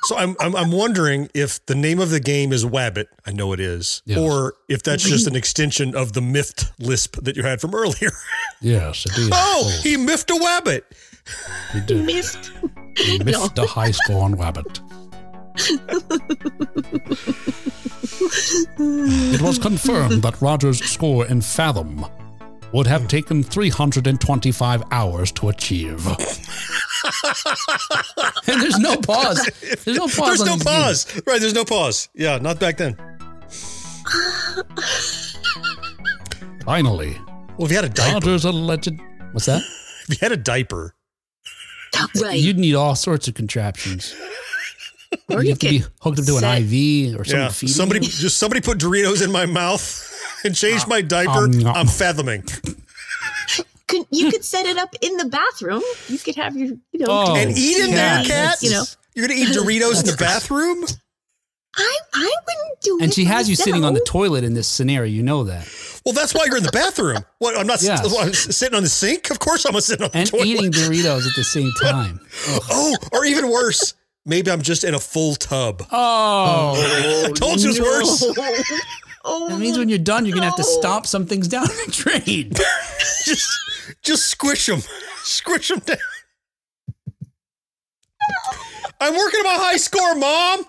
[0.04, 3.06] So I'm, I'm I'm wondering if the name of the game is Wabbit.
[3.24, 4.18] I know it is, Yes.
[4.18, 8.10] or if that's just an extension of the miffed lisp that you had from earlier.
[8.60, 9.30] Yes, it is.
[9.32, 10.82] Oh, he miffed a Wabbit.
[11.72, 12.04] he did.
[12.04, 12.50] Missed.
[12.96, 14.80] He missed a high score on Wabbit.
[18.78, 22.04] it was confirmed that Rogers' score in Fathom
[22.72, 26.06] would have taken 325 hours to achieve.
[28.46, 29.50] and there's no pause.
[29.84, 30.16] There's no pause.
[30.16, 31.22] There's no these pause.
[31.26, 32.08] Right, there's no pause.
[32.14, 32.96] Yeah, not back then.
[36.64, 37.16] Finally,
[37.56, 38.92] Well, if you had a diaper, Rogers' alleged.
[39.32, 39.62] What's that?
[40.08, 40.94] if you had a diaper,
[42.20, 42.40] Right.
[42.40, 44.14] You'd need all sorts of contraptions.
[45.28, 47.68] or You'd you have to be hooked up to an IV or something.
[47.68, 50.08] yeah, somebody just somebody put Doritos in my mouth
[50.44, 51.44] and changed my diaper.
[51.44, 52.42] um, I'm fathoming.
[53.88, 55.82] could you could set it up in the bathroom.
[56.08, 58.62] You could have your you know Oh, and eat in there, Kat, Kat.
[58.62, 58.84] You know,
[59.14, 60.84] You're gonna eat Doritos in the bathroom?
[61.74, 63.02] I I wouldn't do it.
[63.04, 65.10] And she has you sitting on the toilet in this scenario.
[65.10, 65.66] You know that.
[66.04, 67.24] Well, that's why you're in the bathroom.
[67.38, 67.56] What?
[67.56, 68.04] I'm not s- Yes.
[68.12, 69.30] what, I'm sitting on the sink.
[69.30, 70.46] Of course, I'm gonna sit on the And toilet.
[70.48, 72.20] eating Doritos at the same time.
[72.70, 73.94] Oh, or even worse,
[74.26, 75.86] maybe I'm just in a full tub.
[75.90, 77.24] Oh.
[77.28, 78.36] I told you it it's worse.
[79.24, 80.80] Oh, That means when you're done, you're going to have to no.
[80.80, 82.52] stomp some things down in the drain.
[83.24, 83.48] Just,
[84.02, 84.80] just squish them,
[85.22, 85.96] squish them down.
[89.00, 90.64] I'm working on my high score, mom.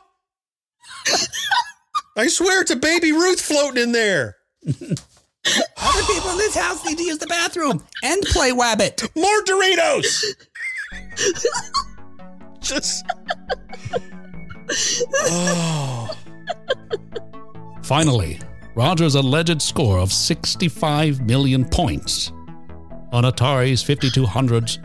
[2.15, 4.35] I swear it's a baby Ruth floating in there.
[4.67, 9.09] Other people in this house need to use the bathroom and play Wabbit.
[9.15, 10.23] More Doritos.
[12.61, 13.05] Just.
[15.25, 16.09] Oh.
[17.83, 18.39] Finally,
[18.75, 22.31] Roger's alleged score of 65 million points
[23.11, 24.79] on Atari's 5200s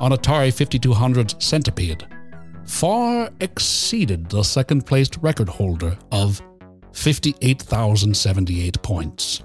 [0.00, 2.06] on Atari 5200's Centipede
[2.66, 6.40] far exceeded the second placed record holder of
[6.94, 9.42] 58,078 points.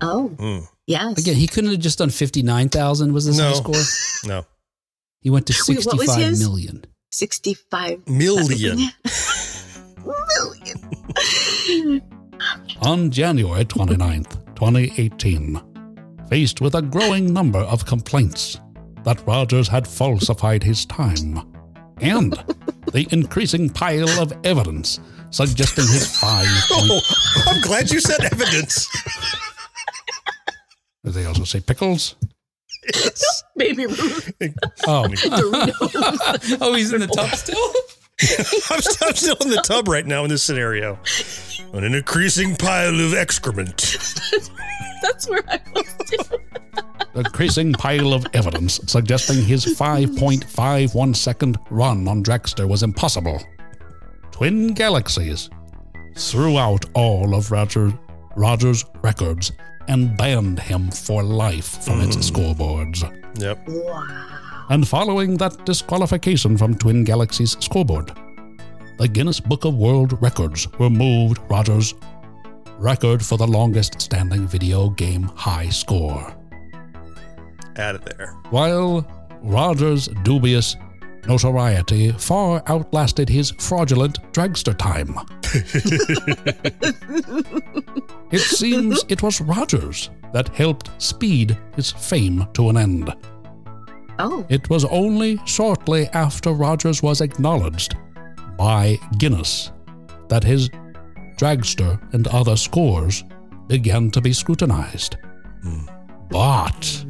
[0.00, 0.66] Oh, Mm.
[0.86, 1.18] yes.
[1.18, 3.48] Again, he couldn't have just done 59,000 was his No.
[3.48, 3.74] high score.
[4.28, 4.44] No.
[5.20, 6.40] He went to Wait, what was 65 his?
[6.40, 6.84] million.
[7.12, 8.46] 65 Million.
[8.78, 8.90] million.
[12.82, 15.60] On January 29th, 2018,
[16.28, 18.60] faced with a growing number of complaints
[19.04, 21.54] that Rogers had falsified his time
[22.00, 22.32] and
[22.92, 25.00] the increasing pile of evidence
[25.30, 26.46] suggesting his five.
[26.70, 27.00] Oh,
[27.48, 28.88] I'm glad you said evidence.
[31.04, 32.16] Did they also say pickles?
[33.56, 34.32] Baby Ruth.
[34.86, 35.06] Oh,
[36.60, 37.58] oh, he's in the tub still.
[38.70, 40.98] I'm, st- I'm still in the tub right now in this scenario.
[41.72, 43.76] On an increasing pile of excrement.
[45.02, 46.38] That's where I was too.
[47.16, 53.42] increasing pile of evidence suggesting his 5.51 second run on Dragster was impossible.
[54.30, 55.50] Twin Galaxies
[56.16, 57.92] threw out all of Roger,
[58.36, 59.50] Roger's records
[59.88, 62.22] and banned him for life from its hmm.
[62.22, 63.02] scoreboards.
[63.40, 63.68] Yep.
[63.68, 64.43] Wow.
[64.70, 68.12] And following that disqualification from Twin Galaxies scoreboard,
[68.98, 71.94] the Guinness Book of World Records removed Rogers'
[72.78, 76.34] record for the longest standing video game high score.
[77.76, 78.36] Out of there.
[78.50, 79.06] While
[79.42, 80.76] Rogers' dubious
[81.26, 85.14] notoriety far outlasted his fraudulent dragster time.
[88.30, 93.14] it seems it was Rogers that helped speed his fame to an end.
[94.18, 97.96] Oh, It was only shortly after Rogers was acknowledged
[98.56, 99.72] by Guinness
[100.28, 100.70] that his
[101.36, 103.24] dragster and other scores
[103.66, 105.16] began to be scrutinized.
[105.62, 105.86] Hmm.
[106.30, 107.04] But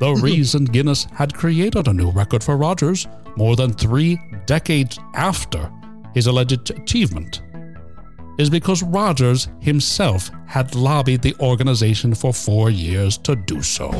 [0.00, 5.70] the reason Guinness had created a new record for Rogers more than three decades after
[6.14, 7.42] his alleged achievement
[8.38, 13.90] is because Rogers himself had lobbied the organization for four years to do so.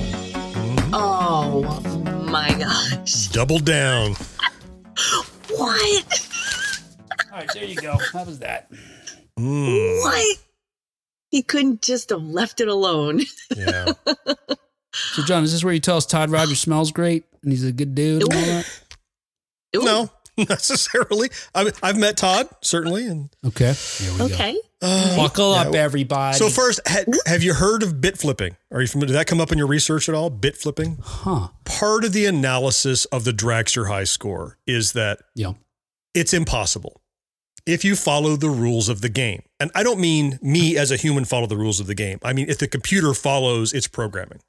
[0.92, 1.97] oh
[2.30, 3.28] my gosh.
[3.28, 4.14] Double down.
[5.50, 6.28] What?
[7.32, 7.96] All right, there you go.
[8.12, 8.70] How was that?
[9.38, 10.36] Mm, What?
[11.30, 13.20] He couldn't just have left it alone.
[13.56, 13.92] yeah.
[14.94, 17.72] So, Jon, is this where you tell us Todd Rogers smells great and he's a
[17.72, 18.80] good dude and all that?
[19.74, 20.10] No, not
[20.48, 21.28] necessarily.
[21.54, 24.24] I I've met Todd certainly, and Okay, here we go.
[24.26, 24.56] Okay.
[24.82, 26.36] uh, Buckle up, everybody.
[26.38, 28.56] So first, ha- have you heard of bit flipping?
[28.72, 29.08] Are you familiar?
[29.08, 30.30] Did that come up in your research at all?
[30.30, 30.98] Bit flipping.
[31.02, 31.48] huh?
[31.64, 35.52] Part of the analysis of the Dragster high score is that Yeah.
[36.14, 37.00] it's impossible
[37.66, 39.42] if you follow the rules of the game.
[39.60, 42.18] And I don't mean me as a human follow the rules of the game.
[42.22, 44.40] I mean if the computer follows its programming.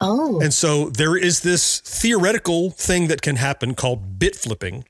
[0.00, 0.40] Oh.
[0.40, 4.84] And so there is this theoretical thing that can happen called bit flipping,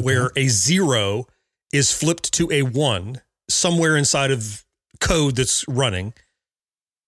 [0.00, 1.26] where a zero
[1.72, 4.64] is flipped to a one somewhere inside of
[5.00, 6.12] code that's running,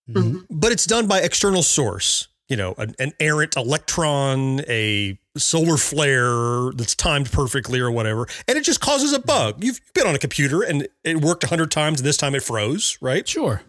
[0.09, 0.47] Mhm.
[0.51, 2.29] but it's done by external source.
[2.49, 8.57] You know, an, an errant electron, a solar flare that's timed perfectly or whatever, and
[8.57, 9.63] it just causes a bug.
[9.63, 12.43] You've been on a computer and it worked a hundred times, and this time it
[12.43, 13.29] froze, right?
[13.29, 13.61] Sure.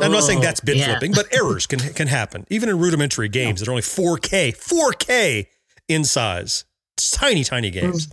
[0.00, 0.86] I'm not saying that's bit yeah.
[0.86, 5.46] flipping, but errors can can happen even in rudimentary games that are only 4K, 4K
[5.88, 6.64] in size.
[6.96, 8.08] It's tiny, tiny games.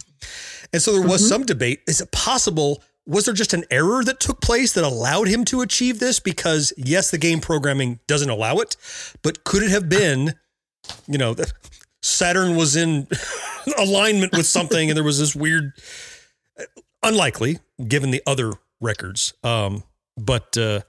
[0.73, 2.83] And so there was some debate: is it possible?
[3.07, 6.19] Was there just an error that took place that allowed him to achieve this?
[6.19, 8.77] Because yes, the game programming doesn't allow it,
[9.23, 10.35] but could it have been,
[11.07, 11.51] you know, that
[12.01, 13.07] Saturn was in
[13.77, 15.73] alignment with something, and there was this weird,
[17.03, 19.33] unlikely given the other records.
[19.43, 19.83] Um,
[20.17, 20.81] but uh,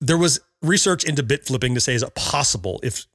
[0.00, 3.06] there was research into bit flipping to say is it possible if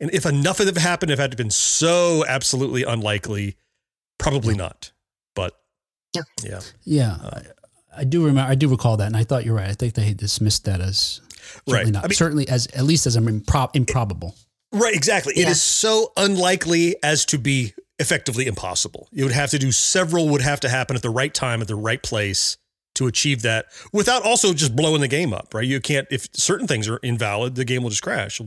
[0.00, 3.56] and if enough of it happened if it had to been so absolutely unlikely
[4.18, 4.92] probably not
[5.34, 5.58] but
[6.14, 6.22] Yeah.
[6.44, 7.12] yeah Yeah.
[7.22, 7.40] Uh,
[7.96, 8.50] I, I do remember.
[8.50, 9.70] I do recall that, and I thought you're right.
[9.70, 11.22] I think they dismissed that as
[11.66, 11.92] certainly Right.
[11.92, 14.34] not I mean- certainly as at least as impro- improbable.
[14.72, 15.50] right exactly it Yeah.
[15.50, 20.42] is so unlikely as to be effectively impossible you would have to do several would
[20.42, 22.58] have to happen at the right time at the right place
[22.96, 26.66] to achieve that without also just blowing the game up right you can't if certain
[26.66, 28.46] things are invalid the game will just crash you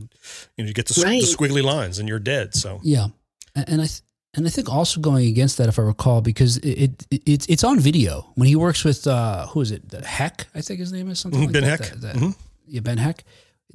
[0.57, 1.21] know you get the, Right.
[1.21, 3.07] the squiggly lines and you're dead so Yeah,
[3.55, 4.01] and, and I th-
[4.35, 7.63] and I think also going against that, if I recall, because it, it it's it's
[7.63, 9.89] on video when he works with uh, who is it?
[9.89, 11.41] The Heck, I think his name is something.
[11.41, 11.89] Like Ben that, Heck.
[11.89, 12.35] that- that- Mhm.
[12.67, 13.23] Yeah, Ben Heck.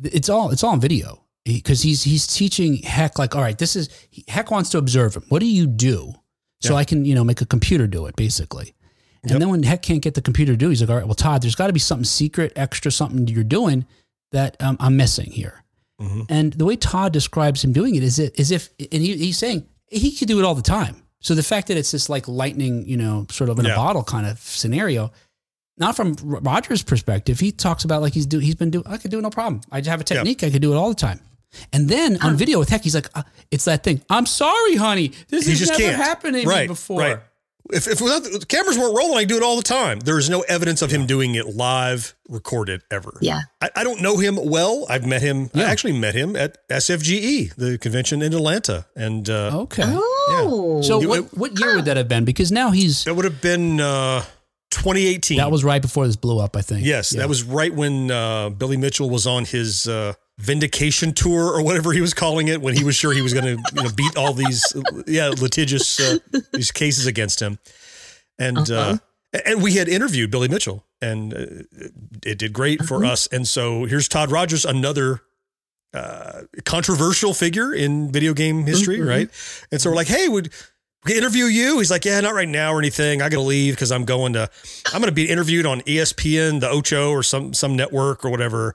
[0.05, 3.75] It's all it's all on video because he's he's teaching Heck like, all right, this
[3.75, 3.89] is
[4.29, 5.25] Heck wants to observe him.
[5.29, 6.15] What do you do
[6.63, 6.79] so Yeah.
[6.79, 8.74] I can you know make a computer do it basically.
[9.25, 9.41] And Yep.
[9.41, 11.43] then when Heck can't get the computer to do, he's like, all right, well, Todd,
[11.43, 13.87] there's got to be something secret, extra, something you're doing
[14.33, 15.65] that um, I'm missing here.
[16.01, 16.27] Mhm.
[16.29, 19.39] And the way Todd describes him doing it is it is if, and he, he's
[19.39, 21.03] saying he could do it all the time.
[21.21, 23.73] So the fact that it's this like lightning, you know, sort of in Yeah.
[23.73, 25.11] a bottle kind of scenario,
[25.79, 28.85] not from Roger's perspective, he talks about like he's do he's been doing.
[28.87, 29.63] I could do it no problem.
[29.73, 30.43] I have a technique.
[30.45, 31.21] I could do it all the time.
[31.73, 33.23] And then on video with Heck, he's like, uh,
[33.53, 34.03] it's that thing.
[34.11, 35.13] I'm sorry, honey.
[35.29, 35.97] This He has just never can't.
[36.03, 37.01] happened to me before.
[37.01, 37.19] Right.
[37.73, 40.01] If, if without the, the cameras weren't rolling, I do it all the time.
[40.01, 43.17] There is no evidence of him doing it live, recorded ever.
[43.23, 43.41] Yeah.
[43.63, 44.85] I, I don't know him well.
[44.91, 45.49] I've met him.
[45.55, 49.83] I actually met him at SFGE, the convention in Atlanta, and uh, Okay.
[49.87, 50.83] Oh.
[50.83, 52.25] So You- what what year would that have been?
[52.27, 54.23] Because now he's that would have been uh,
[54.71, 55.39] 2018.
[55.39, 56.57] that was right before this blew up.
[56.57, 56.85] I think.
[56.85, 57.21] yes, Yeah.
[57.21, 61.93] that was right when uh, Billy Mitchell was on his uh, vindication tour or whatever
[61.93, 64.17] he was calling it, when he was sure he was going to you know, beat
[64.17, 64.65] all these
[65.07, 66.19] yeah litigious uh,
[66.53, 67.59] these cases against him,
[68.39, 68.97] and Uh-huh.
[69.35, 71.47] uh, and we had interviewed Billy Mitchell, and uh,
[72.25, 73.27] it did great for us.
[73.29, 75.23] And so here's Todd Rogers, another
[75.93, 79.09] uh, controversial figure in video game history, Mhm.
[79.09, 79.31] right?
[79.73, 80.51] And so we're like, hey, would
[81.09, 81.79] interview you?
[81.79, 83.23] He's like, yeah, not right now or anything.
[83.23, 84.49] I got to leave because I'm going to,
[84.87, 88.75] I'm going to be interviewed on ESPN, the Ocho or some some network or whatever.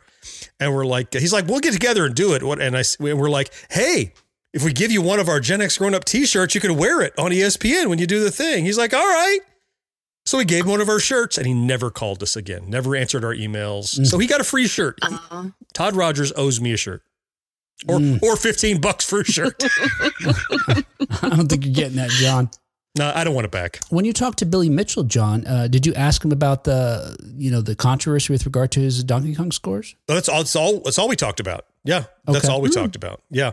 [0.59, 2.43] And we're like, he's like, we'll get together and do it.
[2.43, 2.61] What?
[2.61, 4.13] And I, s- and we're like, hey.
[4.51, 7.01] If we give you one of our Gen X grown up T-shirts, you can wear
[7.03, 8.65] it on ESPN when you do the thing.
[8.65, 9.37] He's like, all right.
[10.25, 12.63] So we gave him one of our shirts, and he never called us again.
[12.67, 14.03] Never answered our emails.
[14.07, 14.97] So he got a free shirt.
[15.03, 17.03] Uh, Todd Rogers owes me a shirt,
[17.87, 18.23] or Mm.
[18.23, 19.53] or fifteen bucks for a shirt.
[20.23, 22.49] I don't think you're getting that, Jon.
[22.99, 23.79] No, I don't want it back.
[23.89, 27.49] When you talked to Billy Mitchell, Jon, uh, did you ask him about the you
[27.49, 29.95] know the controversy with regard to his Donkey Kong scores?
[30.07, 30.39] That's all.
[30.39, 30.79] That's all.
[30.81, 31.65] That's all we talked about.
[31.85, 32.47] Yeah, that's Okay.
[32.53, 33.21] all we talked about.
[33.31, 33.51] Yeah,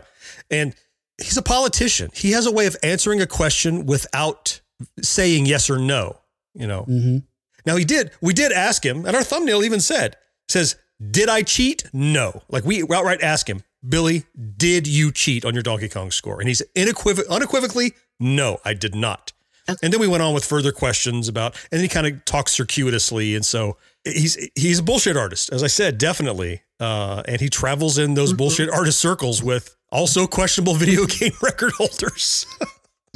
[0.51, 0.75] and
[1.17, 2.11] he's a politician.
[2.13, 4.59] He has a way of answering a question without
[5.01, 6.17] saying yes or no.
[6.53, 6.83] You know.
[6.87, 7.17] Mm-hmm.
[7.65, 8.11] Now he did.
[8.21, 10.17] We did ask him, and our thumbnail even said
[10.49, 10.75] says,
[11.11, 11.85] "Did I cheat?
[11.93, 14.25] No." Like we outright ask him, Billy,
[14.57, 16.39] did you cheat on your Donkey Kong score?
[16.41, 19.31] And he's unequiv- unequivocally, no, I did not.
[19.69, 19.77] Okay.
[19.83, 23.35] And then we went on with further questions about, and he kind of talks circuitously,
[23.35, 26.61] and so he's he's a bullshit artist, as I said, definitely.
[26.79, 28.37] Uh, and he travels in those Mhm.
[28.37, 32.45] bullshit artist circles with also questionable video game record holders.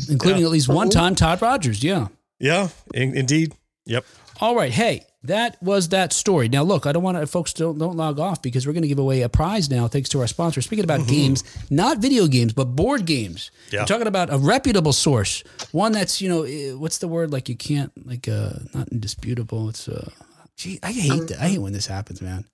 [0.10, 1.84] Including at least one time Todd Rogers.
[1.84, 2.08] Yeah.
[2.40, 3.54] yeah, in, indeed.
[3.86, 4.04] Yep.
[4.40, 4.72] All right.
[4.72, 6.50] Hey, that was that story.
[6.50, 8.88] Now, look, I don't want to, folks don't, don't log off because we're going to
[8.88, 10.62] give away a prize now, thanks to our sponsor.
[10.62, 13.52] Speaking about games, not video games, but board games.
[13.72, 13.82] Yeah.
[13.82, 17.32] We're talking about a reputable source, one that's, you know, eh, what's the word?
[17.32, 19.70] Like you can't, like, uh, not indisputable.
[19.70, 20.10] It's, uh,
[20.58, 21.40] gee, I hate that.
[21.40, 22.46] I hate when this happens, man.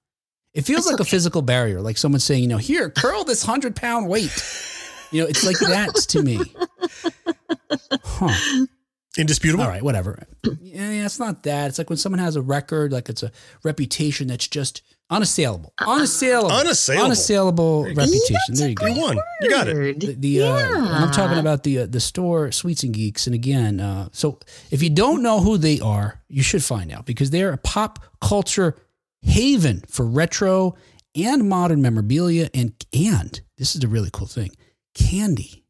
[0.54, 3.44] It feels It's like a physical barrier, like someone saying, you know, here, curl this
[3.44, 4.32] hundred pound weight.
[5.10, 6.38] You know, it's like that to me.
[8.04, 8.66] Huh.
[9.18, 9.64] Indisputable.
[9.64, 10.28] All right, whatever.
[10.62, 11.70] Yeah, yeah, it's not that.
[11.70, 13.32] It's like when someone has a record, like it's a
[13.64, 15.74] reputation that's just unassailable.
[15.80, 16.52] Unassailable.
[16.52, 17.06] Unassailable.
[17.06, 18.36] Unassailable reputation.
[18.48, 18.86] That's there a you go.
[18.86, 19.18] You won.
[19.42, 19.76] You got it.
[19.76, 20.00] Word.
[20.02, 23.80] The, the uh, I'm talking about the uh, the store Sweets and Geeks, and again,
[23.80, 24.40] uh, so
[24.70, 28.00] if you don't know who they are, you should find out because they're a pop
[28.22, 28.76] culture
[29.22, 30.76] haven for retro
[31.16, 34.52] and modern memorabilia, and and this is a really cool thing,
[34.94, 35.64] candy.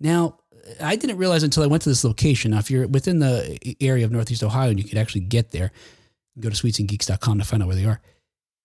[0.00, 0.38] Now,
[0.80, 2.50] I didn't realize until I went to this location.
[2.52, 5.72] Now, if you're within the area of Northeast Ohio and you could actually get there,
[6.40, 8.00] go to sweetsandgeeks.com to find out where they are.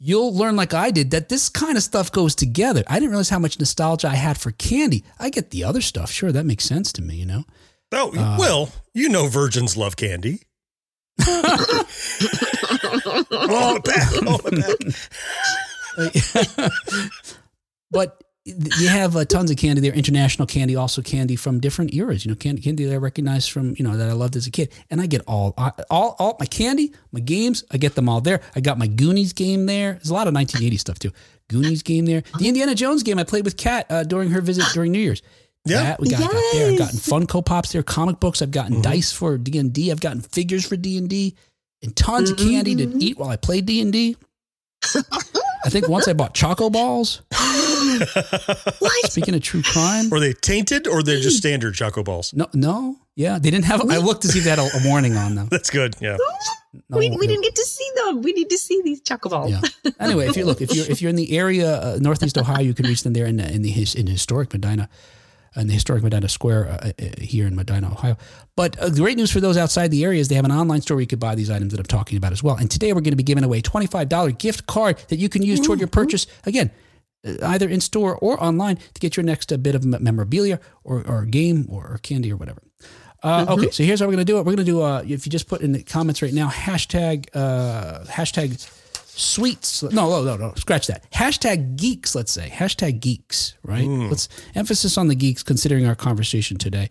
[0.02, 2.84] You'll learn, like I did, that this kind of stuff goes together.
[2.88, 5.04] I didn't realize how much nostalgia I had for candy.
[5.20, 6.10] I get the other stuff.
[6.10, 7.44] Sure, that makes sense to me, you know?
[7.92, 10.40] Oh, Uh, well, you know virgins love candy.
[11.28, 11.86] oh,
[13.84, 14.10] back.
[14.26, 14.78] Oh, back.
[17.92, 18.24] but
[18.80, 22.26] you have uh, tons of candy there, international candy, also candy from different eras.
[22.26, 24.52] You know, candy, candy that I recognize from you know that I loved as a
[24.52, 25.54] kid, and I get all,
[25.90, 27.64] all, all my candy, my games.
[27.72, 28.42] I get them all there.
[28.56, 29.94] I got my Goonies game there.
[29.94, 31.12] There's a lot of 1980 stuff too.
[31.50, 32.24] Goonies game there.
[32.38, 35.22] The Indiana Jones game I played with Kat uh, during her visit during New Year's.
[35.66, 35.84] Yeah.
[35.84, 36.72] That we got, got there.
[36.72, 37.10] I've gotten Yes.
[37.10, 38.42] Funko Pops there, comic books.
[38.42, 38.84] I've gotten Mhm.
[38.84, 39.92] dice for D and D.
[39.92, 41.36] I've gotten figures for D and D,
[41.84, 43.02] and tons of candy to Mhm.
[43.02, 44.16] eat while I played D and D.
[45.66, 47.22] I think once I bought Choco Balls.
[48.80, 49.12] what?
[49.12, 52.34] Speaking of true crime, Were they tainted or they're just standard Choco Balls?
[52.34, 53.82] no, no, yeah, they didn't have.
[53.92, 55.48] I looked to see if they had a, a warning on them.
[55.52, 55.96] That's good.
[56.00, 56.18] Yeah.
[56.90, 57.22] No, we, we no.
[57.22, 58.22] didn't get to see them.
[58.22, 59.52] We need to see these chocoballs.
[59.52, 59.92] Yeah.
[60.00, 62.74] Anyway, if you look, if you're if you're in the area, uh, northeast Ohio, you
[62.74, 64.88] can reach them there in the, in the in historic Medina.
[65.56, 68.18] In the historic Medina Square uh, uh, here in Medina, Ohio.
[68.56, 70.82] But uh, the great news for those outside the area is they have an online
[70.82, 72.56] store where you could buy these items that I'm talking about as well.
[72.56, 75.42] And today we're going to be giving away a $25 gift card that you can
[75.42, 76.28] use toward your purchase.
[76.46, 76.72] Again,
[77.28, 81.06] uh, either in store or online to get your next uh, bit of memorabilia or,
[81.06, 82.62] or game or, candy or whatever.
[83.22, 84.40] Uh, Okay, so here's how we're going to do it.
[84.40, 87.28] We're going to do, uh, if you just put in the comments right now, hashtag,
[87.34, 88.66] uh, hashtag
[89.20, 89.84] sweets.
[89.84, 91.10] No, no, no, no, scratch that.
[91.12, 92.50] Hashtag geeks, let's say.
[92.50, 93.88] Hashtag geeks, right?
[93.88, 96.90] Let's emphasis on the geeks considering our conversation today,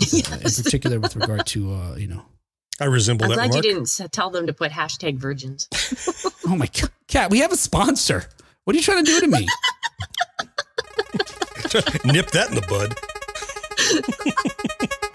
[0.02, 2.22] uh, in particular with regard to, uh, you know,
[2.80, 3.64] I resemble I'm that glad mark.
[3.64, 5.68] you didn't tell them to put hashtag virgins.
[6.46, 8.24] oh my God, Kat, we have a sponsor.
[8.64, 9.46] What are you trying to do to me?
[12.12, 12.94] Nip that in the bud.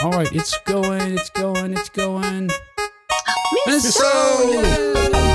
[0.02, 2.50] All right, it's going, it's going, it's going.
[3.66, 5.27] Miss Miss So, All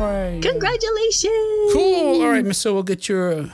[0.00, 0.40] right.
[0.42, 1.72] congratulations!
[1.72, 2.22] Cool.
[2.22, 3.48] All right, Miss So, we'll get your uh,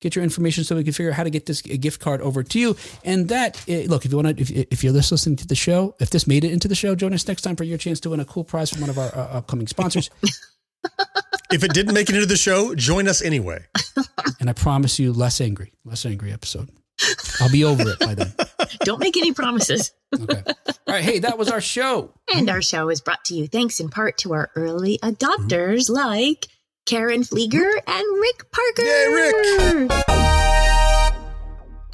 [0.00, 2.42] get your information so we can figure out how to get this gift card over
[2.42, 2.76] to you.
[3.04, 5.54] And that, uh, look, if you want to, if, if you're just listening to the
[5.54, 8.00] show, if this made it into the show, join us next time for your chance
[8.00, 10.10] to win a cool prize from one of our uh, upcoming sponsors.
[11.54, 13.64] If it didn't make it into the show, join us anyway.
[14.40, 16.68] and I promise you, less angry, less angry episode.
[17.40, 18.32] I'll be over it by then.
[18.80, 19.92] Don't make any promises.
[20.14, 20.42] Okay.
[20.46, 21.04] All right.
[21.04, 22.12] Hey, that was our show.
[22.34, 26.46] And our show is brought to you thanks in part to our early adopters like
[26.86, 28.82] Karen Flieger and Rick Parker.
[28.82, 29.92] Yay, Rick!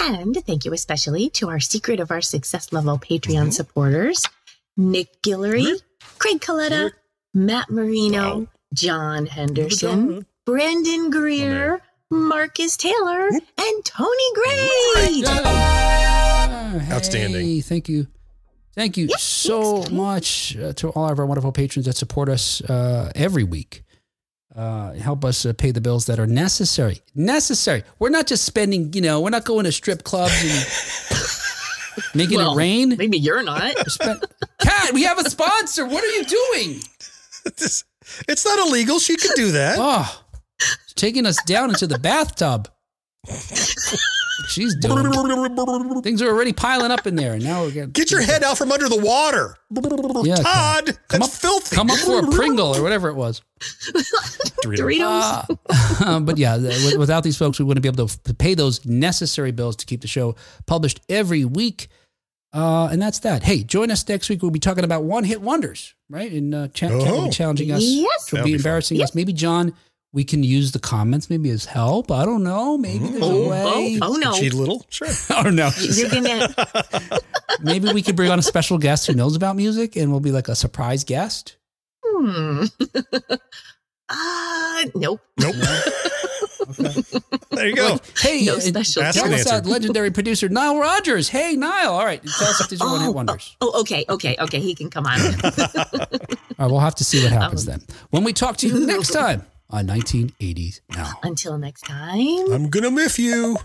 [0.02, 3.50] And thank you especially to our Secret of Our Success level Patreon mm-hmm.
[3.50, 4.26] supporters
[4.76, 5.80] Nick Guillory,
[6.18, 6.90] Craig Coletta,
[7.34, 14.68] Matt Marino, John Henderson, Brandon Greer, Marcus Taylor, and Tony Gray.
[15.10, 16.88] Yeah.
[16.90, 17.46] Outstanding.
[17.46, 18.06] Hey, thank you.
[18.74, 23.10] Thank you so much uh, to all of our wonderful patrons that support us uh,
[23.14, 23.82] every week.
[24.54, 27.00] Uh, help us uh, pay the bills that are necessary.
[27.14, 27.84] Necessary.
[28.00, 32.54] We're not just spending, you know, we're not going to strip clubs and making Well,
[32.54, 32.96] it rain.
[32.96, 33.76] Maybe you're not.
[33.90, 34.24] Spend-
[34.60, 35.86] Kat, we have a sponsor.
[35.86, 36.80] What are you doing?
[38.28, 38.98] It's not illegal.
[38.98, 39.76] She could do that.
[39.78, 40.29] Oh, it's
[40.94, 42.68] taking us down into the bathtub.
[44.48, 46.02] She's doing.
[46.02, 47.90] Things are already piling up in there, and now we're getting.
[47.90, 49.56] Get your head out from under the water.
[50.24, 51.76] Yeah, Todd, come that's up- filthy.
[51.76, 53.42] Come up for a Pringle or whatever it was.
[54.64, 55.46] Dorito.
[55.46, 55.58] Doritos.
[56.00, 56.56] Uh, but yeah,
[56.96, 60.08] without these folks, we wouldn't be able to pay those necessary bills to keep the
[60.08, 60.34] show
[60.66, 61.88] published every week.
[62.52, 63.44] Uh, and that's that.
[63.44, 64.42] Hey, join us next week.
[64.42, 66.32] We'll be talking about one hit wonders, right?
[66.32, 67.24] And uh, Ch- Kat will Oh.
[67.26, 67.82] be challenging us.
[67.82, 68.26] Yes.
[68.26, 68.60] to That'll be be fun.
[68.60, 69.14] embarrassing us.
[69.14, 69.72] Maybe Jon,
[70.12, 72.10] we can use the comments maybe as help.
[72.10, 72.76] I don't know.
[72.76, 73.98] Maybe there's Oh, a way.
[74.02, 74.32] oh, oh no.
[74.32, 74.84] Cheat a little?
[74.90, 75.08] Sure.
[75.30, 75.70] Oh no.
[75.80, 76.48] You're gonna
[77.62, 80.32] maybe we could bring on a special guest who knows about music, and we'll be
[80.32, 81.56] like a surprise guest.
[82.04, 82.64] hmm.
[84.08, 85.20] uh nope.
[85.38, 85.54] Nope.
[87.50, 87.98] there you go.
[88.18, 89.54] Hey, No uh, special Ask tell us answer.
[89.54, 91.28] out, legendary producer Nile Rodgers.
[91.28, 91.92] Hey, Nile.
[91.92, 93.56] All right, tell us if these are one hit wonders.
[93.60, 94.60] Oh, okay, okay, okay.
[94.60, 95.20] He can come on.
[95.20, 95.30] All
[96.58, 97.80] right, we'll have to see what happens then.
[98.10, 101.12] When we talk to you next time on 1980s Now.
[101.22, 102.52] Until next time.
[102.52, 103.56] I'm going to miss you.